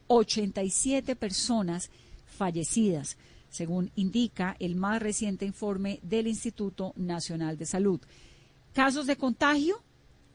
[0.06, 1.90] 87 personas
[2.24, 3.16] fallecidas,
[3.50, 8.00] según indica el más reciente informe del Instituto Nacional de Salud.
[8.74, 9.82] Casos de contagio,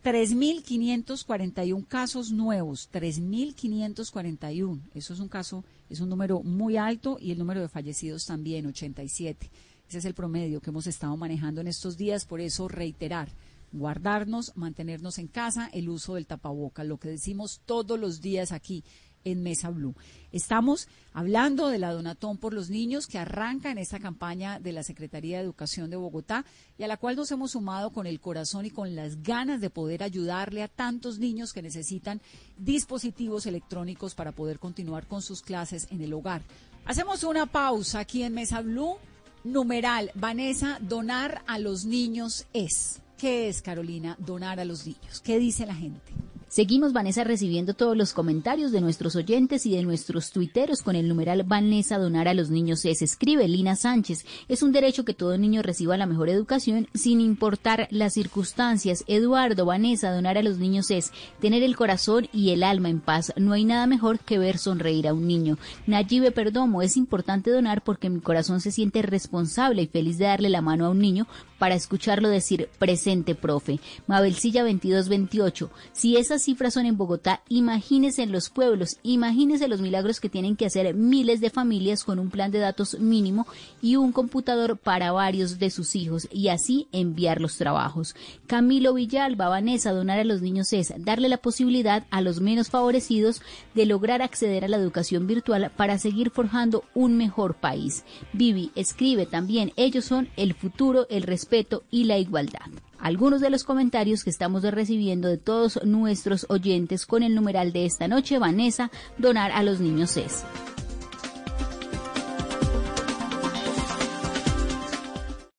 [0.04, 4.82] 3.541 casos nuevos, 3.541.
[4.96, 8.66] Eso es un caso, es un número muy alto y el número de fallecidos también,
[8.66, 9.50] 87.
[9.88, 13.30] Ese es el promedio que hemos estado manejando en estos días, por eso reiterar,
[13.72, 18.84] guardarnos, mantenernos en casa, el uso del tapaboca, lo que decimos todos los días aquí
[19.24, 19.96] en Mesa Blue.
[20.32, 24.84] Estamos hablando de la Donatón por los Niños que arranca en esta campaña de la
[24.84, 26.46] Secretaría de Educación de Bogotá
[26.78, 29.70] y a la cual nos hemos sumado con el corazón y con las ganas de
[29.70, 32.22] poder ayudarle a tantos niños que necesitan
[32.58, 36.42] dispositivos electrónicos para poder continuar con sus clases en el hogar.
[36.86, 38.98] Hacemos una pausa aquí en Mesa Blue.
[39.44, 43.02] Numeral, Vanessa, donar a los niños es.
[43.18, 45.22] ¿Qué es, Carolina, donar a los niños?
[45.22, 46.14] ¿Qué dice la gente?
[46.54, 51.08] Seguimos, Vanessa, recibiendo todos los comentarios de nuestros oyentes y de nuestros tuiteros con el
[51.08, 53.02] numeral Vanessa Donar a los Niños es.
[53.02, 54.24] Escribe Lina Sánchez.
[54.48, 59.04] Es un derecho que todo niño reciba la mejor educación sin importar las circunstancias.
[59.08, 61.12] Eduardo, Vanessa, Donar a los Niños es
[61.42, 63.34] tener el corazón y el alma en paz.
[63.36, 65.58] No hay nada mejor que ver sonreír a un niño.
[65.88, 70.50] Nayibe Perdomo, es importante donar porque mi corazón se siente responsable y feliz de darle
[70.50, 71.26] la mano a un niño
[71.58, 73.80] para escucharlo decir presente, profe.
[74.06, 75.72] Mabelcilla 2228.
[75.94, 80.66] Si cifras son en Bogotá, imagínese en los pueblos, imagínese los milagros que tienen que
[80.66, 83.48] hacer miles de familias con un plan de datos mínimo
[83.82, 88.16] y un computador para varios de sus hijos y así enviar los trabajos.
[88.48, 93.42] Camilo Villalba, Vanessa, donar a los niños es darle la posibilidad a los menos favorecidos
[93.74, 98.04] de lograr acceder a la educación virtual para seguir forjando un mejor país.
[98.34, 102.70] Vivi escribe también, ellos son el futuro, el respeto y la igualdad
[103.04, 107.86] algunos de los comentarios que estamos recibiendo de todos nuestros oyentes con el numeral de
[107.86, 110.44] esta noche, Vanessa, donar a los niños es.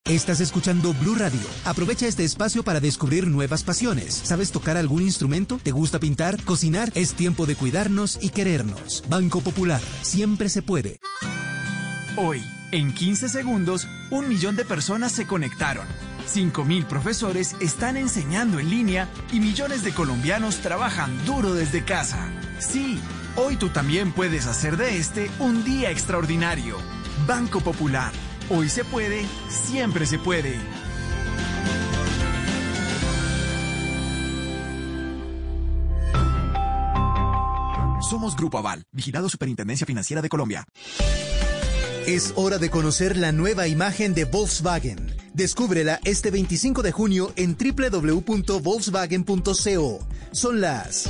[0.07, 1.41] Estás escuchando Blue Radio.
[1.65, 4.15] Aprovecha este espacio para descubrir nuevas pasiones.
[4.15, 5.59] ¿Sabes tocar algún instrumento?
[5.63, 6.43] ¿Te gusta pintar?
[6.45, 6.93] ¿Cocinar?
[6.95, 9.05] Es tiempo de cuidarnos y querernos.
[9.09, 9.81] Banco Popular.
[10.03, 11.01] Siempre se puede.
[12.17, 15.87] Hoy, en 15 segundos, un millón de personas se conectaron.
[16.27, 22.29] 5.000 profesores están enseñando en línea y millones de colombianos trabajan duro desde casa.
[22.59, 23.01] Sí,
[23.37, 26.79] hoy tú también puedes hacer de este un día extraordinario.
[27.27, 28.13] Banco Popular.
[28.51, 30.59] Hoy se puede, siempre se puede.
[38.11, 40.67] Somos Grupo Aval, vigilado Superintendencia Financiera de Colombia.
[42.07, 45.17] Es hora de conocer la nueva imagen de Volkswagen.
[45.33, 50.07] Descúbrela este 25 de junio en www.volkswagen.co.
[50.31, 51.09] Son las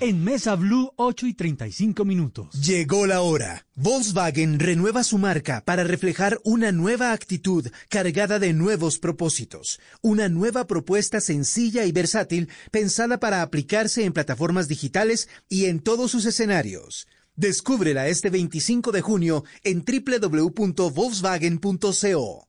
[0.00, 2.54] en Mesa Blue 8 y 35 minutos.
[2.54, 3.66] Llegó la hora.
[3.74, 9.80] Volkswagen renueva su marca para reflejar una nueva actitud cargada de nuevos propósitos.
[10.00, 16.10] Una nueva propuesta sencilla y versátil pensada para aplicarse en plataformas digitales y en todos
[16.10, 17.06] sus escenarios.
[17.36, 22.48] Descúbrela este 25 de junio en www.volkswagen.co.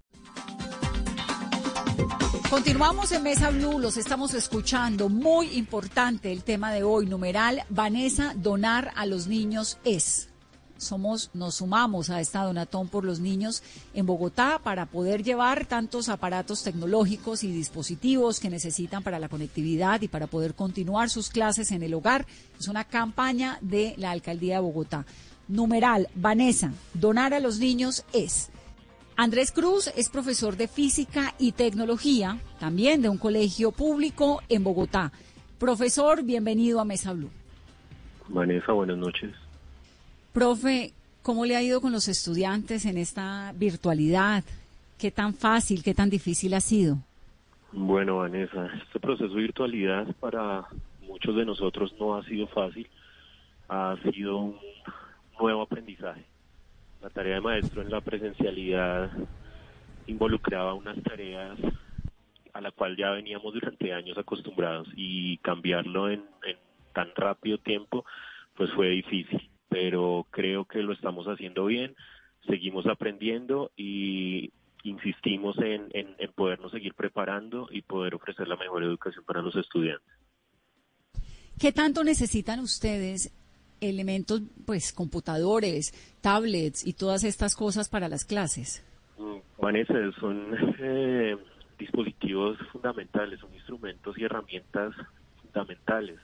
[2.51, 5.07] Continuamos en Mesa Blue, los estamos escuchando.
[5.07, 10.27] Muy importante el tema de hoy, numeral Vanessa, donar a los niños es.
[10.75, 16.09] Somos, nos sumamos a esta donatón por los niños en Bogotá para poder llevar tantos
[16.09, 21.71] aparatos tecnológicos y dispositivos que necesitan para la conectividad y para poder continuar sus clases
[21.71, 22.27] en el hogar.
[22.59, 25.05] Es una campaña de la Alcaldía de Bogotá.
[25.47, 28.50] Numeral, Vanessa, donar a los niños es.
[29.21, 35.11] Andrés Cruz es profesor de física y tecnología, también de un colegio público en Bogotá.
[35.59, 37.29] Profesor, bienvenido a Mesa Blue.
[38.29, 39.31] Vanessa, buenas noches.
[40.33, 44.43] Profe, ¿cómo le ha ido con los estudiantes en esta virtualidad?
[44.97, 46.97] ¿Qué tan fácil, qué tan difícil ha sido?
[47.73, 50.65] Bueno, Vanessa, este proceso de virtualidad para
[51.05, 52.87] muchos de nosotros no ha sido fácil,
[53.69, 54.57] ha sido un
[55.39, 56.30] nuevo aprendizaje
[57.01, 59.11] la tarea de maestro en la presencialidad
[60.07, 61.57] involucraba unas tareas
[62.53, 66.23] a la cual ya veníamos durante años acostumbrados y cambiarlo en,
[66.93, 68.05] tan rápido tiempo
[68.55, 71.95] pues fue difícil, pero creo que lo estamos haciendo bien,
[72.45, 74.51] seguimos aprendiendo y
[74.83, 79.55] insistimos en, en, en podernos seguir preparando y poder ofrecer la mejor educación para los
[79.55, 80.13] estudiantes.
[81.57, 83.33] ¿Qué tanto necesitan ustedes
[83.81, 88.83] elementos, pues computadores, tablets y todas estas cosas para las clases?
[89.17, 91.35] Mm, Vanessa, son eh,
[91.77, 94.93] dispositivos fundamentales, son instrumentos y herramientas
[95.41, 96.19] fundamentales.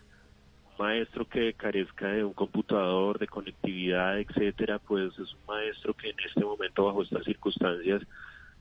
[0.78, 6.12] Un maestro que carezca de un computador, de conectividad, etcétera, pues es un maestro que
[6.12, 8.04] en este momento, bajo estas circunstancias,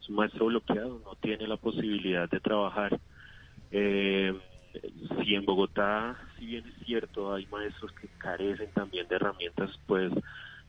[0.00, 2.98] es un maestro bloqueado, no tiene la posibilidad de trabajar.
[3.70, 4.32] Eh,
[5.22, 10.12] si en Bogotá, si bien es cierto, hay maestros que carecen también de herramientas, pues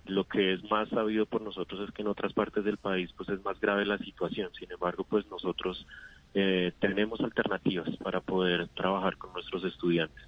[0.05, 3.29] lo que es más sabido por nosotros es que en otras partes del país pues
[3.29, 4.49] es más grave la situación.
[4.57, 5.85] Sin embargo, pues nosotros
[6.33, 10.23] eh, tenemos alternativas para poder trabajar con nuestros estudiantes.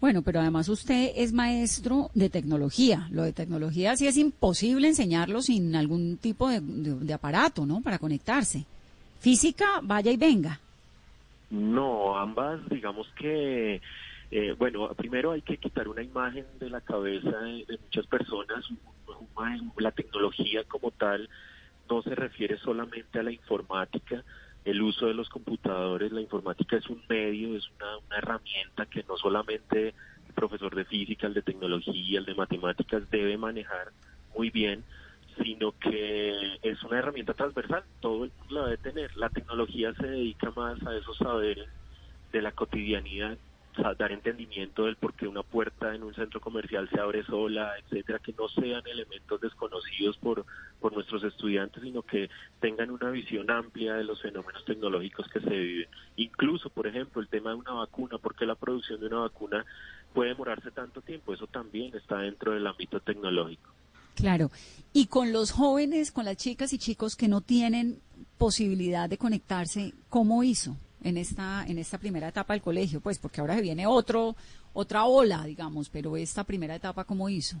[0.00, 3.06] Bueno, pero además usted es maestro de tecnología.
[3.10, 7.82] Lo de tecnología sí es imposible enseñarlo sin algún tipo de, de aparato, ¿no?
[7.82, 8.64] Para conectarse.
[9.18, 10.58] Física, vaya y venga.
[11.50, 13.80] No, ambas, digamos que
[14.30, 18.64] eh, bueno, primero hay que quitar una imagen de la cabeza de, muchas personas.
[19.76, 21.28] La tecnología como tal
[21.88, 24.22] no se refiere solamente a la informática,
[24.64, 29.02] el uso de los computadores, la informática es un medio, es una, una, herramienta que
[29.08, 29.94] no solamente
[30.28, 33.90] el profesor de física, el de tecnología, el de matemáticas debe manejar
[34.36, 34.84] muy bien,
[35.42, 39.16] sino que es una herramienta transversal, todo el mundo la debe tener.
[39.16, 41.68] La tecnología se dedica más a esos saberes
[42.32, 43.36] de la cotidianidad
[43.98, 48.18] dar entendimiento del por qué una puerta en un centro comercial se abre sola, etcétera,
[48.18, 50.44] que no sean elementos desconocidos por,
[50.80, 52.28] por nuestros estudiantes, sino que
[52.60, 55.88] tengan una visión amplia de los fenómenos tecnológicos que se viven.
[56.16, 59.64] Incluso, por ejemplo, el tema de una vacuna, por qué la producción de una vacuna
[60.12, 63.70] puede demorarse tanto tiempo, eso también está dentro del ámbito tecnológico.
[64.20, 64.50] Claro.
[64.92, 68.00] Y con los jóvenes, con las chicas y chicos que no tienen
[68.38, 70.76] posibilidad de conectarse, ¿cómo hizo?
[71.02, 74.36] en esta, en esta primera etapa del colegio, pues porque ahora se viene otro,
[74.72, 77.56] otra ola, digamos, pero esta primera etapa, ¿cómo hizo?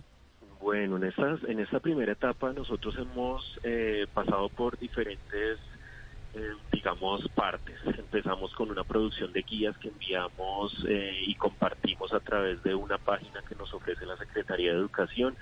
[0.60, 5.58] Bueno, en, estas, en esta primera etapa nosotros hemos eh, pasado por diferentes,
[6.34, 7.76] eh, digamos, partes.
[7.86, 12.98] Empezamos con una producción de guías que enviamos eh, y compartimos a través de una
[12.98, 15.34] página que nos ofrece la Secretaría de Educación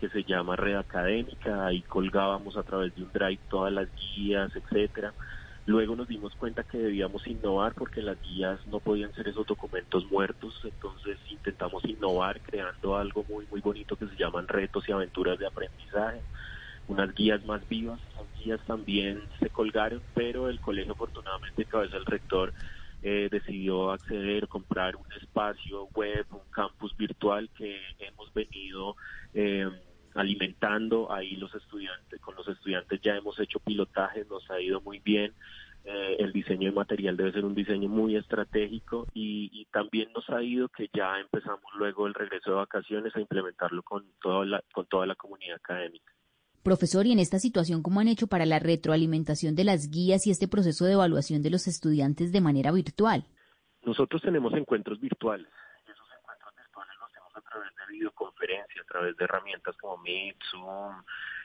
[0.00, 4.50] que se llama Red Académica, ahí colgábamos a través de un drive todas las guías,
[4.56, 5.12] etcétera.
[5.66, 10.10] Luego nos dimos cuenta que debíamos innovar porque las guías no podían ser esos documentos
[10.10, 15.38] muertos, entonces intentamos innovar creando algo muy muy bonito que se llaman retos y aventuras
[15.38, 16.22] de aprendizaje,
[16.88, 22.06] unas guías más vivas, esas guías también se colgaron, pero el colegio afortunadamente cabeza el
[22.06, 22.54] rector
[23.02, 28.96] eh, decidió acceder, comprar un espacio web, un campus virtual que hemos venido
[29.34, 29.70] eh,
[30.14, 34.98] alimentando ahí los estudiantes, con los estudiantes ya hemos hecho pilotajes, nos ha ido muy
[34.98, 35.32] bien.
[35.84, 40.42] Eh, el diseño de material debe ser un diseño muy estratégico y, también nos ha
[40.42, 44.84] ido que ya empezamos luego el regreso de vacaciones a implementarlo con toda la, con
[44.86, 46.12] toda la comunidad académica.
[46.64, 50.32] Profesor, y en esta situación, ¿cómo han hecho para la retroalimentación de las guías y
[50.32, 53.24] este proceso de evaluación de los estudiantes de manera virtual?
[53.84, 55.48] Nosotros tenemos encuentros virtuales
[57.90, 61.02] videoconferencia, a través de herramientas como Meet, Zoom,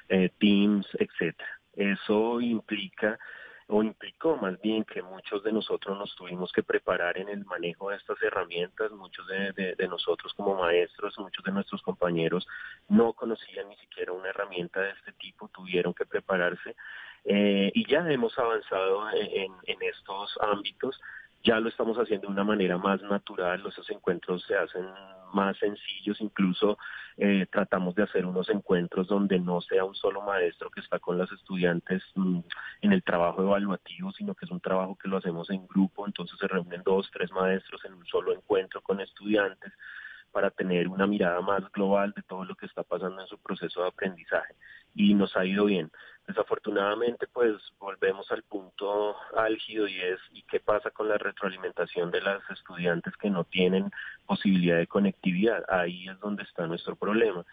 [0.09, 1.59] eh, Teams, etcétera.
[1.75, 3.19] Eso implica
[3.67, 7.89] o implicó más bien que muchos de nosotros nos tuvimos que preparar en el manejo
[7.89, 12.47] de estas herramientas, muchos de, nosotros como maestros, muchos de nuestros compañeros
[12.89, 16.75] no conocían ni siquiera una herramienta de este tipo, tuvieron que prepararse
[17.23, 21.01] eh, y ya hemos avanzado en, en estos ámbitos
[21.45, 24.83] ya lo estamos haciendo de una manera más natural, esos encuentros se hacen
[25.31, 26.77] más sencillos, incluso
[27.17, 31.17] eh, tratamos de hacer unos encuentros donde no sea un solo maestro que está con
[31.19, 32.39] los estudiantes mm,
[32.81, 36.37] en el trabajo evaluativo, sino que es un trabajo que lo hacemos en grupo, entonces
[36.39, 39.71] se reúnen dos, tres maestros en un solo encuentro con estudiantes
[40.35, 43.81] para tener una mirada más global de todo lo que está pasando en su proceso
[43.81, 44.53] de aprendizaje
[44.93, 45.89] y nos ha ido bien.
[46.27, 52.19] Desafortunadamente, pues volvemos al punto álgido y es ¿y qué pasa con la retroalimentación de
[52.19, 53.89] las estudiantes que no tienen
[54.25, 55.63] posibilidad de conectividad?
[55.69, 57.45] Ahí es donde está nuestro problema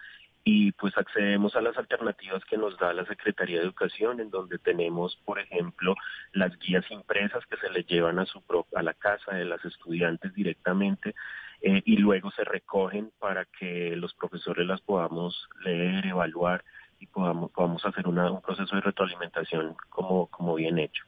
[0.42, 4.58] y pues accedemos a las alternativas que nos da la Secretaría de Educación, en donde
[4.58, 5.94] tenemos, por ejemplo,
[6.32, 8.42] las guías impresas que se les llevan a su
[8.74, 11.14] a la casa de las estudiantes directamente
[11.62, 16.64] eh, y luego se recogen para que los profesores las podamos leer, evaluar
[16.98, 21.04] y podamos, podamos hacer un proceso de retroalimentación como, como bien hecho.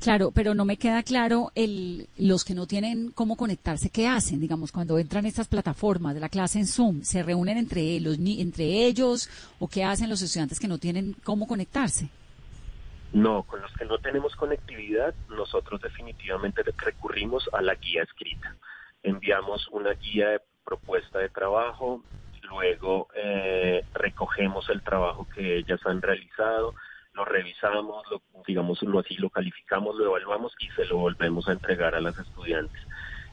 [0.00, 4.40] Claro, pero no me queda claro el, los que no tienen cómo conectarse, ¿qué hacen?
[4.40, 8.86] Digamos, cuando entran estas plataformas de la clase en Zoom, ¿se reúnen entre, los, entre
[8.86, 12.10] ellos o qué hacen los estudiantes que no tienen cómo conectarse?
[13.12, 18.54] No, con los que no tenemos conectividad, nosotros definitivamente recurrimos a la guía escrita.
[19.06, 22.02] Enviamos una guía de propuesta de trabajo,
[22.42, 26.74] luego eh, recogemos el trabajo que ellas han realizado,
[27.12, 31.94] lo revisamos, lo, digámoslo así, lo calificamos, lo evaluamos y se lo volvemos a entregar
[31.94, 32.80] a las estudiantes.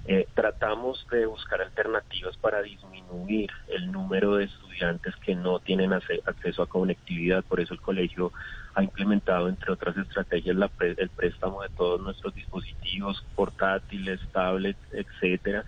[0.05, 6.61] Eh, tratamos de buscar alternativas para disminuir el número de estudiantes que no tienen acceso
[6.61, 8.33] a conectividad, por eso el colegio
[8.75, 15.63] ha implementado, entre otras estrategias, el préstamo de todos nuestros dispositivos portátiles, tablets, etcétera,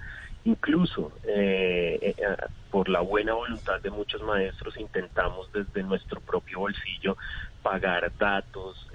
[0.45, 2.35] Incluso eh, eh, eh,
[2.69, 7.17] por la buena voluntad de muchos maestros intentamos desde nuestro propio bolsillo
[7.63, 8.87] pagar datos,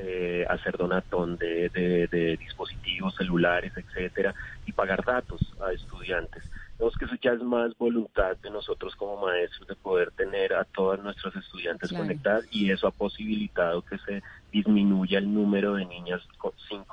[0.48, 4.32] hacer donatón de, dispositivos celulares, etcétera,
[4.64, 6.44] y pagar datos a estudiantes.
[6.78, 10.62] Vemos que eso ya es más voluntad de nosotros como maestros de poder tener a
[10.62, 14.22] todas nuestras estudiantes conectadas y eso ha posibilitado que se
[14.52, 16.22] disminuya el número de niñas
[16.68, 16.84] sin,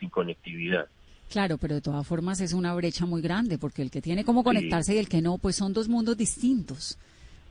[0.00, 0.88] sin conectividad.
[1.30, 4.42] Claro, pero de todas formas es una brecha muy grande porque el que tiene cómo
[4.42, 6.98] conectarse y el que no, pues son dos mundos distintos.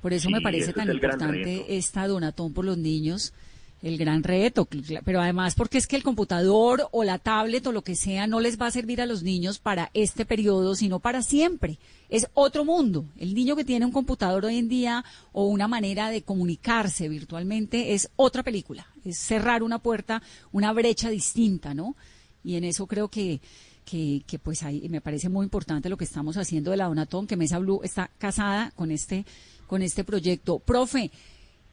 [0.01, 3.33] Por eso me parece tan importante esta donatón por los niños
[3.81, 4.67] el gran reto,
[5.05, 8.39] pero además porque es que el computador o la tablet o lo que sea no
[8.39, 11.77] les va a servir a los niños para este periodo, sino para siempre.
[12.09, 13.05] Es otro mundo.
[13.17, 17.93] El niño que tiene un computador hoy en día o una manera de comunicarse virtualmente
[17.93, 18.87] es otra película.
[19.05, 21.95] Es cerrar una puerta, una brecha distinta, ¿no?
[22.43, 23.41] Y en eso creo que,
[23.89, 27.25] que, que pues ahí me parece muy importante lo que estamos haciendo de la Donatón,
[27.25, 29.25] que Mesa Blue está casada con este,
[29.65, 30.59] con este proyecto.
[30.59, 31.09] Profe,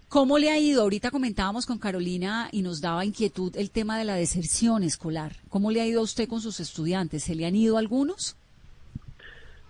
[0.09, 0.83] ¿Cómo le ha ido?
[0.83, 5.33] Ahorita comentábamos con Carolina y nos daba inquietud el tema de la deserción escolar.
[5.49, 7.25] ¿Cómo le ha ido a usted con sus estudiantes?
[7.25, 8.37] ¿Se le han ido algunos?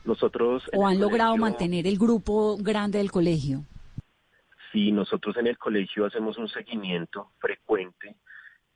[0.04, 0.64] Nosotros.
[0.74, 3.64] ¿O han logrado mantener el grupo grande del colegio?
[4.70, 8.16] Sí, nosotros en el colegio hacemos un seguimiento frecuente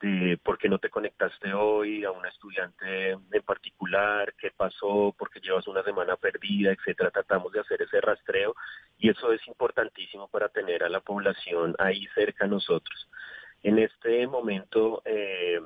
[0.01, 5.41] de por qué no te conectaste hoy a un estudiante en particular, qué pasó, porque
[5.41, 7.11] llevas una semana perdida, etcétera.
[7.11, 8.55] Tratamos de hacer ese rastreo
[8.99, 13.09] y eso es importantísimo para tener a la población ahí cerca a nosotros.
[13.63, 15.61] En este momento, eh,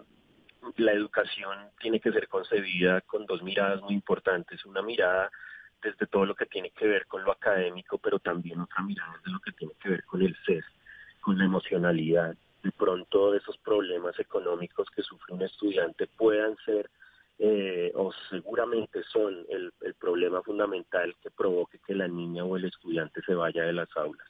[0.77, 4.65] la educación tiene que ser concebida con dos miradas muy importantes.
[4.65, 5.31] Una mirada
[5.83, 9.33] desde todo lo que tiene que ver con lo académico, pero también otra mirada desde
[9.33, 10.65] lo que tiene que ver con el ser,
[11.21, 16.89] con la emocionalidad de pronto esos problemas económicos que sufre un estudiante puedan ser
[17.39, 22.67] eh, o seguramente son el, el problema fundamental que provoque que la niña o el
[22.67, 24.29] estudiante se vaya de las aulas.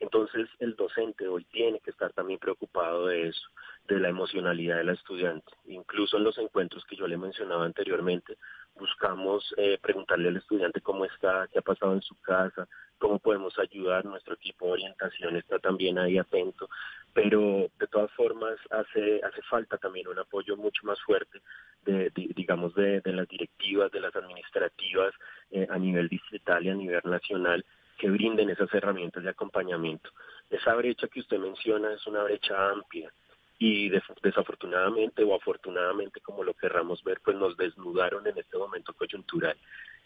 [0.00, 3.46] Entonces el docente hoy tiene que estar también preocupado de eso,
[3.86, 5.52] de la emocionalidad de la estudiante.
[5.66, 8.38] Incluso en los encuentros que yo le mencionaba anteriormente,
[8.74, 12.66] buscamos eh, preguntarle al estudiante cómo está, qué ha pasado en su casa,
[12.98, 14.06] cómo podemos ayudar.
[14.06, 16.70] Nuestro equipo de orientación está también ahí atento,
[17.12, 21.40] pero de todas formas hace hace falta también un apoyo mucho más fuerte
[21.84, 25.12] de, digamos de, las directivas, de las administrativas
[25.50, 27.64] eh, a nivel distrital y a nivel nacional
[27.98, 30.10] que brinden esas herramientas de acompañamiento.
[30.48, 33.12] Esa brecha que usted menciona es una brecha amplia
[33.58, 33.90] y
[34.22, 39.54] desafortunadamente o afortunadamente, como lo querramos ver, pues nos desnudaron en este momento coyuntural.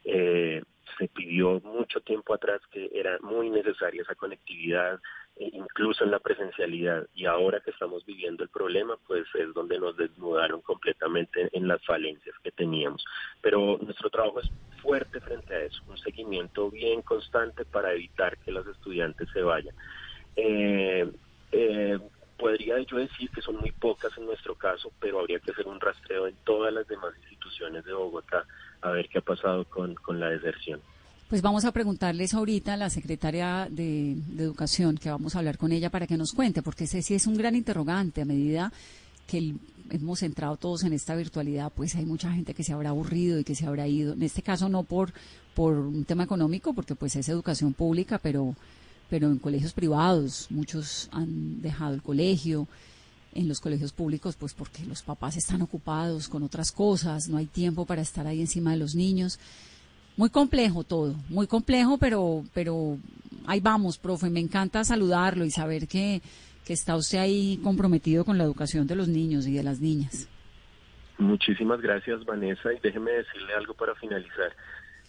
[0.05, 0.61] Eh,
[0.99, 5.01] se pidió mucho tiempo atrás que era muy necesaria esa conectividad,
[5.37, 9.97] incluso en la presencialidad, y ahora que estamos viviendo el problema, pues es donde nos
[9.97, 13.05] desnudaron completamente en las falencias que teníamos.
[13.41, 18.53] Pero nuestro trabajo es fuerte frente a eso, un seguimiento bien constante para evitar que
[18.53, 19.75] los estudiantes se vayan.
[20.37, 21.11] Eh,
[21.53, 21.99] eh,
[22.37, 25.81] podría yo decir que son muy pocas en nuestro caso, pero habría que hacer un
[25.81, 28.45] rastreo en todas las demás instituciones de Bogotá
[28.83, 30.81] a ver qué ha pasado con, la deserción.
[31.29, 35.73] Pues vamos a preguntarles ahorita a la secretaria de, Educación, que vamos a hablar con
[35.73, 38.73] ella para que nos cuente, porque ese sí es un gran interrogante a medida
[39.27, 39.55] que
[39.91, 43.45] hemos entrado todos en esta virtualidad, pues hay mucha gente que se habrá aburrido y
[43.45, 44.13] que se habrá ido.
[44.13, 45.15] En este caso no por,
[45.55, 48.55] por un tema económico, porque pues es educación pública, pero
[49.09, 52.67] pero en colegios privados muchos han dejado el colegio,
[53.35, 57.47] en los colegios públicos pues porque los papás están ocupados con otras cosas, no hay
[57.47, 59.39] tiempo para estar ahí encima de los niños.
[60.17, 62.99] Muy complejo todo, muy complejo, pero pero
[63.47, 66.23] ahí vamos, profe, me encanta saludarlo y saber que,
[66.65, 70.29] que está usted ahí comprometido con la educación de los niños y de las niñas.
[71.19, 74.53] Muchísimas gracias, Vanessa, y déjeme decirle algo para finalizar.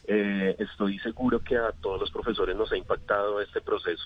[0.08, 4.03] Eh, estoy seguro que a todos los profesores nos ha impactado este proceso,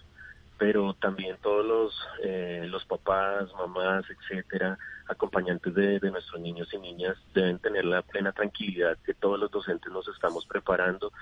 [0.60, 7.18] pero también todos los, eh, los papás, mamás, etcétera, acompañantes de, nuestros niños y niñas
[7.34, 11.14] deben tener la plena tranquilidad que todos los docentes nos estamos preparando,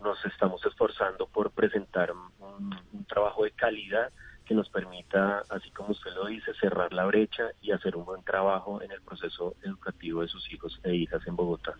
[0.00, 4.10] nos estamos esforzando por presentar un, un trabajo de calidad
[4.46, 8.22] que nos permita, así como usted lo dice, cerrar la brecha y hacer un buen
[8.22, 11.74] trabajo en el proceso educativo de sus hijos e hijas en Bogotá.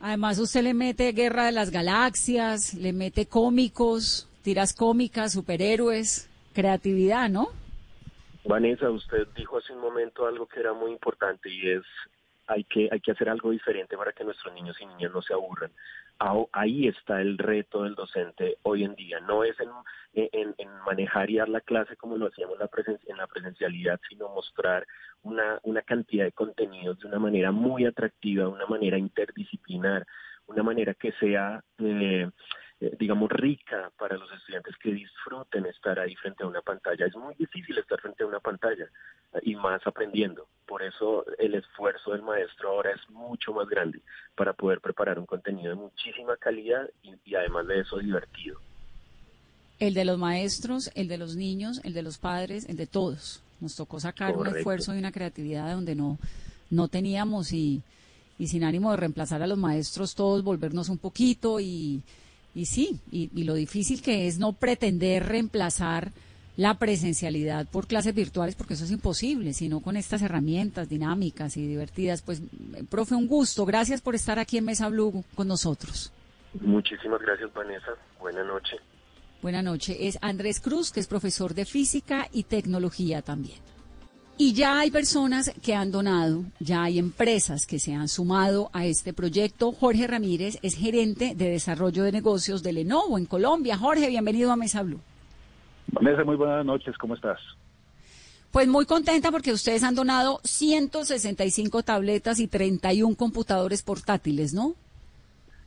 [0.00, 7.28] Además, usted le mete Guerra de las Galaxias, le mete cómicos, tiras cómicas, superhéroes, creatividad,
[7.28, 7.48] ¿no?
[8.44, 11.82] Vanessa, usted dijo hace un momento algo que era muy importante y es
[12.48, 15.32] hay que hay que hacer algo diferente para que nuestros niños y niñas no se
[15.32, 15.70] aburran
[16.52, 19.20] ahí está el reto del docente hoy en día.
[19.20, 20.52] No es en,
[20.86, 22.68] manejar y dar la clase como lo hacíamos la
[23.06, 24.86] en la presencialidad, sino mostrar
[25.22, 30.06] una, una cantidad de contenidos de una manera muy atractiva, una manera interdisciplinar,
[30.46, 31.62] una manera que sea...
[31.78, 32.28] Eh,
[32.98, 37.06] digamos, rica para los estudiantes que disfruten estar ahí frente a una pantalla.
[37.06, 38.88] Es muy difícil estar frente a una pantalla
[39.42, 44.00] y más aprendiendo por eso el esfuerzo del maestro ahora es mucho más grande
[44.34, 48.58] para poder preparar un contenido de muchísima calidad y, además de eso divertido.
[49.78, 53.42] El de los maestros, el de los niños, el de los padres, el de todos.
[53.60, 56.16] Nos tocó sacar un esfuerzo y una creatividad de donde no,
[56.70, 57.82] no teníamos y,
[58.38, 62.02] y sin ánimo de reemplazar a los maestros, todos volvernos un poquito y,
[62.54, 66.12] y sí, y, y lo difícil que es no pretender reemplazar
[66.56, 71.66] la presencialidad por clases virtuales, porque eso es imposible, sino con estas herramientas dinámicas y
[71.66, 72.22] divertidas.
[72.22, 72.42] Pues,
[72.90, 73.64] profe, un gusto.
[73.64, 76.12] Gracias por estar aquí en Mesa Blue con nosotros.
[76.60, 77.92] Muchísimas gracias, Vanessa.
[78.20, 78.80] Buenas noches.
[79.40, 79.96] Buenas noches.
[79.98, 83.58] Es Andrés Cruz, que es profesor de física y tecnología también.
[84.38, 88.86] Y ya hay personas que han donado, ya hay empresas que se han sumado a
[88.86, 89.72] este proyecto.
[89.72, 93.76] Jorge Ramírez es gerente de desarrollo de negocios de Lenovo en Colombia.
[93.76, 95.00] Jorge, bienvenido a Mesa Blue.
[95.88, 97.38] Vanessa, muy buenas noches, ¿cómo estás?
[98.50, 104.74] Pues muy contenta porque ustedes han donado 165 tabletas y 31 computadores portátiles, ¿no?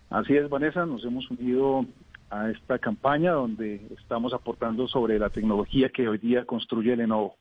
[0.09, 1.85] Así es, Vanessa, nos hemos unido
[2.29, 7.37] a esta campaña donde estamos aportando sobre la tecnología que hoy día construye Lenovo.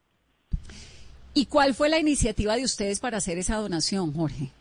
[1.35, 4.53] ¿Y cuál fue la iniciativa de ustedes para hacer esa donación, Jorge?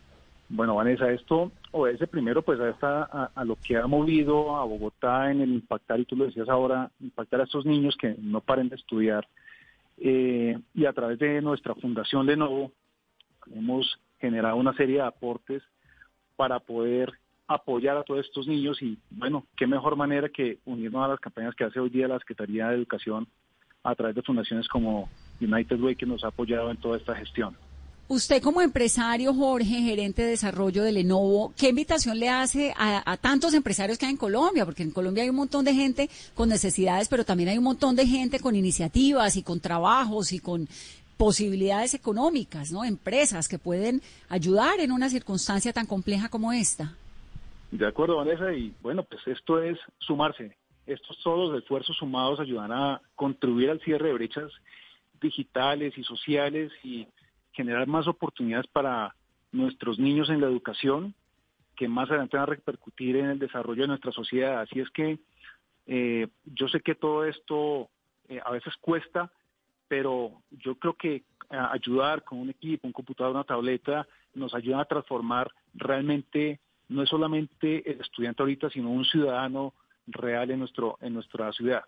[0.49, 5.41] Bueno, Vanessa, esto obedece primero pues a, a, lo que ha movido a Bogotá en
[5.41, 8.75] el impactar, y tú lo decías ahora, impactar a estos niños que no paren de
[8.75, 9.27] estudiar.
[9.97, 12.71] Eh, y a través de nuestra fundación Lenovo
[13.53, 15.61] hemos generado una serie de aportes
[16.35, 17.13] para poder
[17.47, 21.53] apoyar a todos estos niños y bueno, qué mejor manera que unirnos a las campañas
[21.53, 23.27] que hace hoy día la Secretaría de Educación
[23.83, 25.09] a través de fundaciones como
[25.43, 27.55] United Way que nos ha apoyado en toda esta gestión.
[28.09, 33.53] Usted como empresario, Jorge, gerente de desarrollo de Lenovo, ¿qué invitación le hace a, tantos
[33.53, 34.65] empresarios que hay en Colombia?
[34.65, 37.95] Porque en Colombia hay un montón de gente con necesidades, pero también hay un montón
[37.95, 40.67] de gente con iniciativas y con trabajos y con
[41.15, 42.83] posibilidades económicas, ¿no?
[42.83, 46.93] Empresas que pueden ayudar en una circunstancia tan compleja como esta.
[47.71, 50.55] De acuerdo, Vanessa, y bueno, pues esto es sumarse.
[50.85, 54.51] Estos todos los esfuerzos sumados ayudan a contribuir al cierre de brechas
[55.23, 57.07] digitales y sociales y
[57.53, 59.15] generar más oportunidades para
[59.51, 61.15] nuestros niños en la educación
[61.75, 64.61] que más adelante van a repercutir en el desarrollo de nuestra sociedad.
[64.61, 65.17] Así es que
[65.87, 67.89] eh, yo sé que todo esto
[68.29, 69.31] eh, a veces cuesta,
[69.87, 74.81] pero yo creo que eh, ayudar con un equipo, un computador, una tableta, nos ayuda
[74.81, 76.59] a transformar realmente,
[76.89, 79.73] no es solamente el estudiante ahorita, sino un ciudadano
[80.07, 81.83] real en, nuestro, en nuestra ciudad.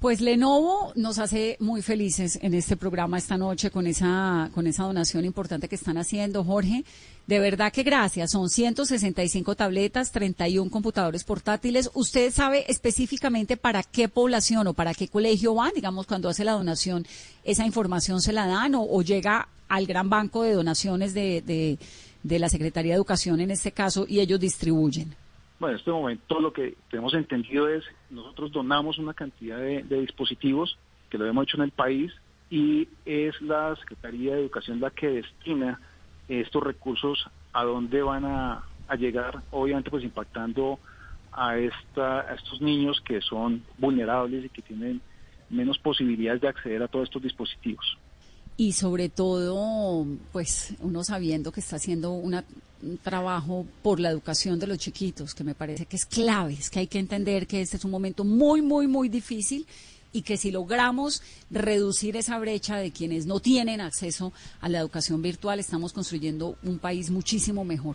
[0.00, 4.84] Pues Lenovo nos hace muy felices en este programa esta noche con esa, con esa
[4.84, 6.84] donación importante que están haciendo, Jorge.
[7.26, 8.30] De verdad que gracias.
[8.30, 11.90] Son 165 tabletas, 31 computadores portátiles.
[11.94, 15.72] ¿Usted sabe específicamente para qué población o para qué colegio van?
[15.74, 17.04] Digamos, cuando hace la donación,
[17.42, 21.76] ¿esa información se la dan o, llega al gran banco de donaciones de, de,
[22.22, 25.16] de la Secretaría de Educación en este caso y ellos distribuyen?
[25.58, 30.78] Bueno, en este momento lo que tenemos entendido es, nosotros donamos una cantidad de, dispositivos
[31.10, 32.12] que lo hemos hecho en el país
[32.48, 35.80] y es la Secretaría de Educación la que destina
[36.28, 38.64] estos recursos a dónde van a,
[38.98, 40.78] llegar, obviamente pues impactando
[41.32, 45.00] a, esta, a estos niños que son vulnerables y que tienen
[45.50, 47.98] menos posibilidades de acceder a todos estos dispositivos
[48.60, 52.42] y sobre todo, pues uno sabiendo que está haciendo un
[53.04, 56.80] trabajo por la educación de los chiquitos, que me parece que es clave, es que
[56.80, 59.64] hay que entender que este es un momento muy, muy, muy difícil
[60.12, 65.22] y que si logramos reducir esa brecha de quienes no tienen acceso a la educación
[65.22, 67.94] virtual, estamos construyendo un país muchísimo mejor.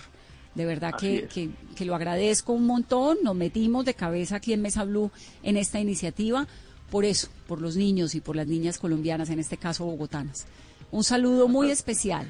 [0.55, 3.17] De verdad que, que, que, lo agradezco un montón.
[3.23, 5.11] Nos metimos de cabeza aquí en Mesa Blue
[5.41, 6.47] en esta iniciativa
[6.93, 10.45] por eso, por los niños y por las niñas colombianas, en este caso bogotanas.
[10.91, 12.27] Un saludo muy especial.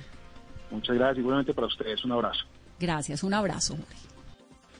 [0.72, 2.46] Muchas gracias, igualmente para ustedes, un abrazo.
[2.80, 3.76] Gracias, un abrazo.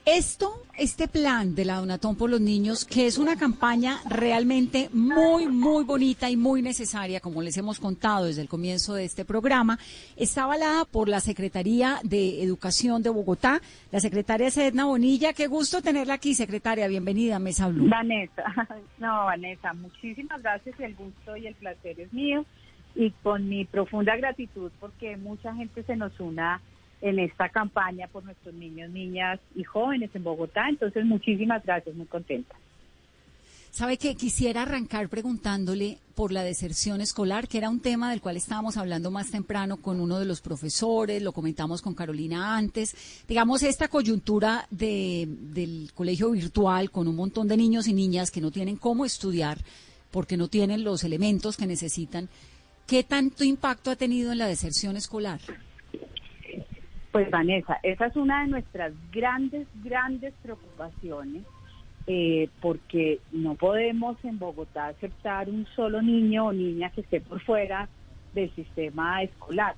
[0.06, 5.48] Esto, este plan de la Donatón por los Niños, que es una campaña realmente muy,
[5.48, 9.80] muy bonita y muy necesaria, como les hemos contado desde el comienzo de este programa,
[10.18, 13.62] está avalada por la Secretaría de Educación de Bogotá.
[13.94, 15.32] La secretaria es Edna Bonilla.
[15.32, 16.90] Qué gusto tenerla aquí, secretaria.
[16.90, 17.88] Bienvenida Mesa Blue.
[17.88, 18.44] Vanessa,
[19.00, 20.78] no, Vanessa, muchísimas gracias.
[20.82, 22.46] El gusto y el placer es mío.
[22.94, 26.62] Y con mi profunda gratitud, porque mucha gente se nos una
[27.04, 30.70] en esta campaña por nuestros niños, niñas y jóvenes en Bogotá.
[30.70, 32.56] Entonces, muchísimas gracias, muy contenta.
[33.72, 38.38] Sabe que quisiera arrancar preguntándole por la deserción escolar, que era un tema del cual
[38.38, 42.96] estábamos hablando más temprano con uno de los profesores, lo comentamos con Carolina antes.
[43.28, 48.42] Digamos, esta coyuntura de, del colegio virtual con un montón de niños y niñas que
[48.42, 49.58] no tienen cómo estudiar
[50.12, 52.30] porque no tienen los elementos que necesitan
[52.86, 55.42] ¿qué tanto impacto ha tenido en la deserción escolar?
[57.14, 61.44] Pues Vanessa, esa es una de nuestras grandes, grandes preocupaciones,
[62.08, 67.40] eh, porque no podemos en Bogotá aceptar un solo niño o niña que esté por
[67.42, 67.88] fuera
[68.34, 69.76] del sistema escolar.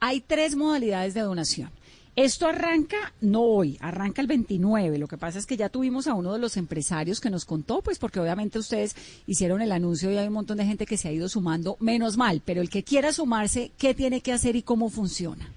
[0.00, 1.70] Hay tres modalidades de donación.
[2.16, 4.98] Esto arranca no hoy, arranca el 29.
[4.98, 7.82] Lo que pasa es que ya tuvimos a uno de los empresarios que nos contó,
[7.82, 8.96] pues porque obviamente ustedes
[9.26, 12.16] hicieron el anuncio y hay un montón de gente que se ha ido sumando, menos
[12.16, 15.48] mal, pero el que quiera sumarse, ¿qué tiene que hacer y cómo funciona?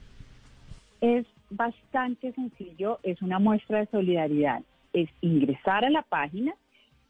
[1.01, 4.61] Es bastante sencillo, es una muestra de solidaridad.
[4.93, 6.53] Es ingresar a la página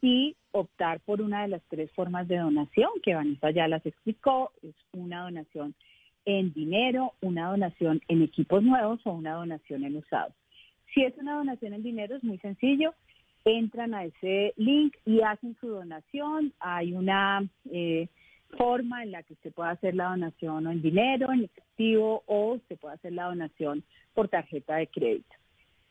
[0.00, 4.52] y optar por una de las tres formas de donación que Vanessa ya las explicó.
[4.62, 5.74] Es una donación
[6.24, 10.32] en dinero, una donación en equipos nuevos o una donación en usados.
[10.94, 12.94] Si es una donación en dinero es muy sencillo,
[13.44, 16.52] entran a ese link y hacen su donación.
[16.60, 18.06] Hay una eh,
[18.56, 22.76] forma en la que se puede hacer la donación en dinero, en efectivo o se
[22.76, 23.82] puede hacer la donación
[24.14, 25.34] por tarjeta de crédito.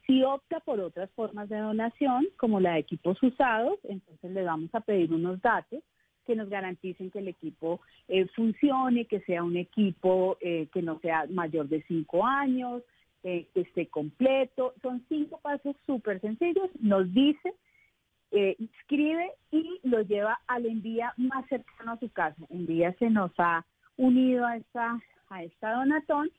[0.05, 4.69] Si opta por otras formas de donación, como la de equipos usados, entonces le vamos
[4.73, 5.81] a pedir unos datos
[6.25, 10.99] que nos garanticen que el equipo eh, funcione, que sea un equipo eh, que no
[10.99, 12.81] sea mayor de cinco años,
[13.23, 14.73] eh, que esté completo.
[14.81, 16.69] Son cinco pasos súper sencillos.
[16.79, 17.53] Nos dice,
[18.57, 22.41] inscribe y lo lleva al envía más cercano a su casa.
[22.49, 24.99] Envía se nos ha unido a esta,
[25.29, 26.31] a esta donatón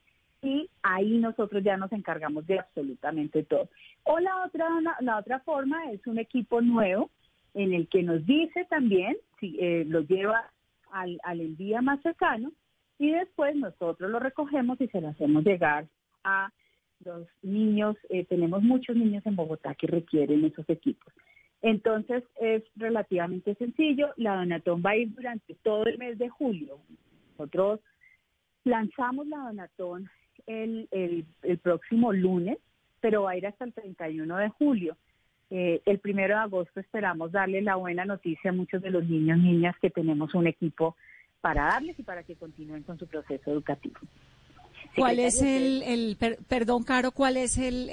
[0.45, 3.69] y ahí nosotros ya nos encargamos de absolutamente todo.
[4.05, 4.69] O la otra,
[5.01, 7.11] la otra forma es un equipo nuevo
[7.55, 10.51] en el que nos dice también si eh, lo lleva
[10.93, 12.53] al, al envía más cercano
[12.99, 15.87] y después nosotros lo recogemos y se lo hacemos llegar
[16.23, 16.53] a
[17.05, 17.97] los niños.
[18.11, 21.13] Eh, tenemos muchos niños en Bogotá que requieren esos equipos.
[21.63, 24.13] Entonces es relativamente sencillo.
[24.17, 26.79] La Donatón va a ir durante todo el mes de julio.
[27.31, 27.81] Nosotros
[28.65, 30.11] lanzamos la Donatón
[30.47, 32.59] el, el, el próximo lunes,
[33.01, 34.97] pero va a ir hasta el 31 de julio.
[35.51, 39.39] Eh, el primero de agosto esperamos darle la buena noticia a muchos de los niños,
[39.39, 40.97] niñas que tenemos un equipo
[41.41, 43.97] para darles y para que continúen con su proceso educativo.
[44.97, 46.17] ¿Cuál es el, el
[46.49, 47.87] perdón, Caro, cuál es el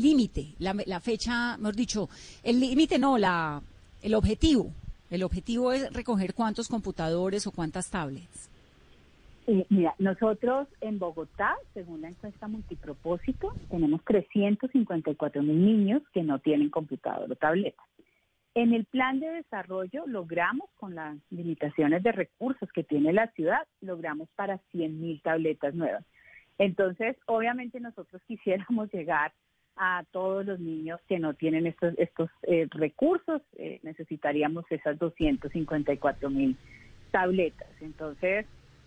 [0.00, 2.08] límite, la, la, fecha, mejor dicho,
[2.42, 3.62] el límite no, la,
[4.02, 4.72] el objetivo?
[5.10, 8.50] El objetivo es recoger cuántos computadores o cuántas tablets.
[9.46, 16.40] Eh, mira, nosotros en Bogotá, según la encuesta multipropósito, tenemos 354 mil niños que no
[16.40, 17.82] tienen computador o tableta.
[18.56, 23.68] En el plan de desarrollo logramos, con las limitaciones de recursos que tiene la ciudad,
[23.80, 26.04] logramos para 100 mil tabletas nuevas.
[26.58, 29.32] Entonces, obviamente nosotros quisiéramos llegar
[29.76, 36.30] a todos los niños que no tienen estos, estos eh, recursos, eh, necesitaríamos esas 254
[36.30, 36.56] mil
[37.10, 37.68] tabletas.
[37.80, 38.46] Entonces,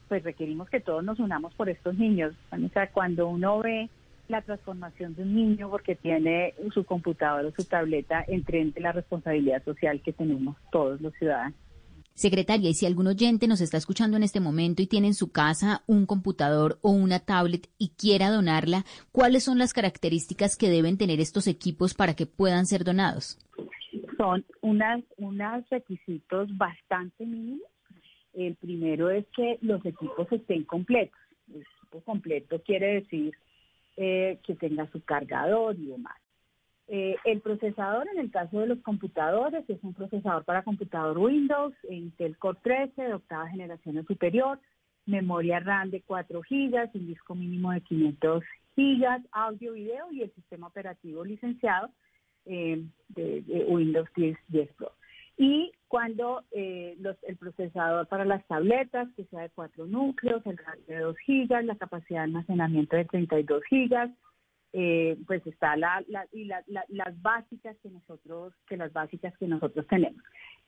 [0.10, 2.34] pues requerimos que todos nos unamos por estos niños.
[2.52, 3.90] O sea, cuando uno ve
[4.28, 9.64] la transformación de un niño porque tiene su computador o su tableta, entre la responsabilidad
[9.64, 11.58] social que tenemos todos los ciudadanos.
[12.14, 15.32] Secretaria, y si algún oyente nos está escuchando en este momento y tiene en su
[15.32, 18.84] casa un computador o una tablet y quiera donarla,
[19.14, 23.40] ¿cuáles son las características que deben tener estos equipos para que puedan ser donados?
[24.18, 27.64] Son unas, unos requisitos bastante mínimos.
[28.34, 31.20] El primero es que los equipos estén completos.
[31.54, 33.34] El equipo completo quiere decir
[33.98, 36.16] eh, que tenga su cargador y demás.
[36.92, 41.74] Eh, el procesador, en el caso de los computadores, es un procesador para computador Windows,
[41.88, 44.60] Intel Core 13 de octava generación o superior,
[45.06, 48.44] memoria RAM de 4 GB, un disco mínimo de 500
[48.76, 51.92] GB, audio, video y el sistema operativo licenciado
[52.46, 54.92] eh, de, Windows 10, 10 Pro.
[55.42, 60.98] Y cuando eh, el procesador para las tabletas, que sea de 4 núcleos, el de
[61.00, 64.14] 2 GB, la capacidad de almacenamiento de 32 GB,
[64.74, 70.22] eh, pues está la, y las básicas que nosotros que las básicas que nosotros tenemos.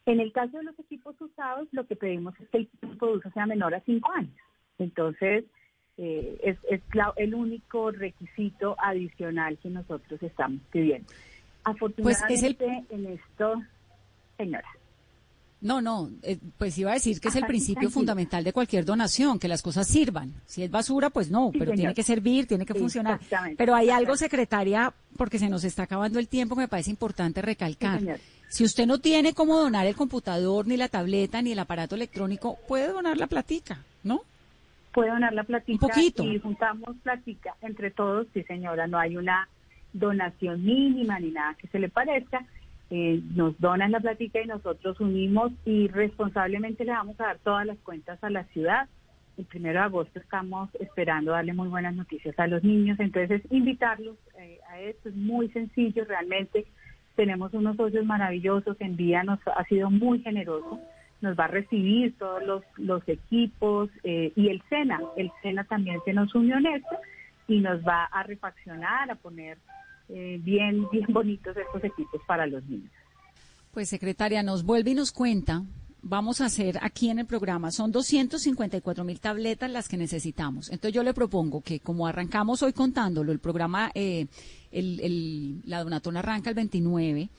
[0.06, 3.14] En el caso de los equipos usados, lo que pedimos es que el tiempo de
[3.18, 4.34] uso sea menor a cinco años.
[4.80, 5.44] Entonces,
[5.98, 6.82] eh, es, es
[7.18, 11.12] el único requisito adicional que nosotros estamos pidiendo.
[11.66, 13.62] Afortunadamente, pues en esto,
[14.38, 14.68] señora.
[15.62, 19.38] No, no, eh, pues iba a decir que es el principio fundamental de cualquier donación,
[19.38, 20.34] que las cosas sirvan.
[20.48, 23.20] Si es basura, pues no, pero tiene que servir, tiene que funcionar.
[23.58, 27.44] Pero hay algo, secretaria, porque se nos está acabando el tiempo, que me parece importante
[27.44, 28.02] recalcar.
[28.50, 32.58] si usted no tiene cómo donar el computador, ni la tableta, ni el aparato electrónico,
[32.68, 34.22] puede donar la platica, ¿no?
[34.94, 35.86] Puede donar la platica.
[35.86, 36.24] Un poquito.
[36.24, 39.48] Y juntamos platica entre todos, sí señora, no hay una
[39.94, 42.46] donación mínima ni nada que se le parezca
[42.94, 47.66] eh, nos donan la platica y nosotros unimos y responsablemente le vamos a dar todas
[47.66, 48.90] las cuentas a la ciudad.
[49.38, 54.18] El primero de agosto estamos esperando darle muy buenas noticias a los niños, entonces invitarlos
[54.38, 56.66] eh, a esto es muy sencillo realmente.
[57.16, 60.82] Tenemos unos socios maravillosos, Envía nos ha sido muy generoso,
[61.22, 66.00] nos va a recibir todos los, los equipos eh, y el SENA, el SENA también
[66.04, 66.98] se nos unió en esto
[67.48, 69.58] y nos va a refaccionar, a poner
[70.14, 72.92] eh, bien, bien bonitos estos equipos para los niños.
[73.72, 75.64] Pues secretaria, nos vuelve y nos cuenta,
[76.02, 80.70] vamos a hacer aquí en el programa, son 254 mil tabletas las que necesitamos.
[80.70, 84.28] Entonces yo le propongo que como arrancamos hoy contándolo, el programa, eh,
[84.72, 87.30] el, el, la donatón arranca el 29,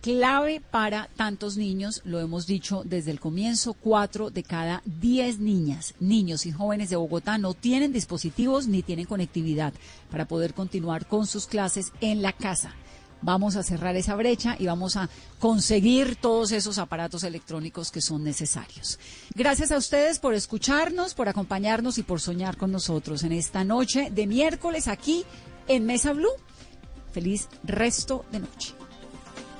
[0.00, 5.94] clave para tantos niños, lo hemos dicho desde el comienzo, cuatro de cada diez niñas,
[6.00, 9.72] niños y jóvenes de Bogotá no tienen dispositivos ni tienen conectividad
[10.10, 12.74] para poder continuar con sus clases en la casa.
[13.22, 18.24] Vamos a cerrar esa brecha y vamos a conseguir todos esos aparatos electrónicos que son
[18.24, 18.98] necesarios.
[19.34, 24.10] Gracias a ustedes por escucharnos, por acompañarnos y por soñar con nosotros en esta noche
[24.10, 25.24] de miércoles aquí
[25.68, 26.32] en Mesa Blue.
[27.12, 28.74] Feliz resto de noche.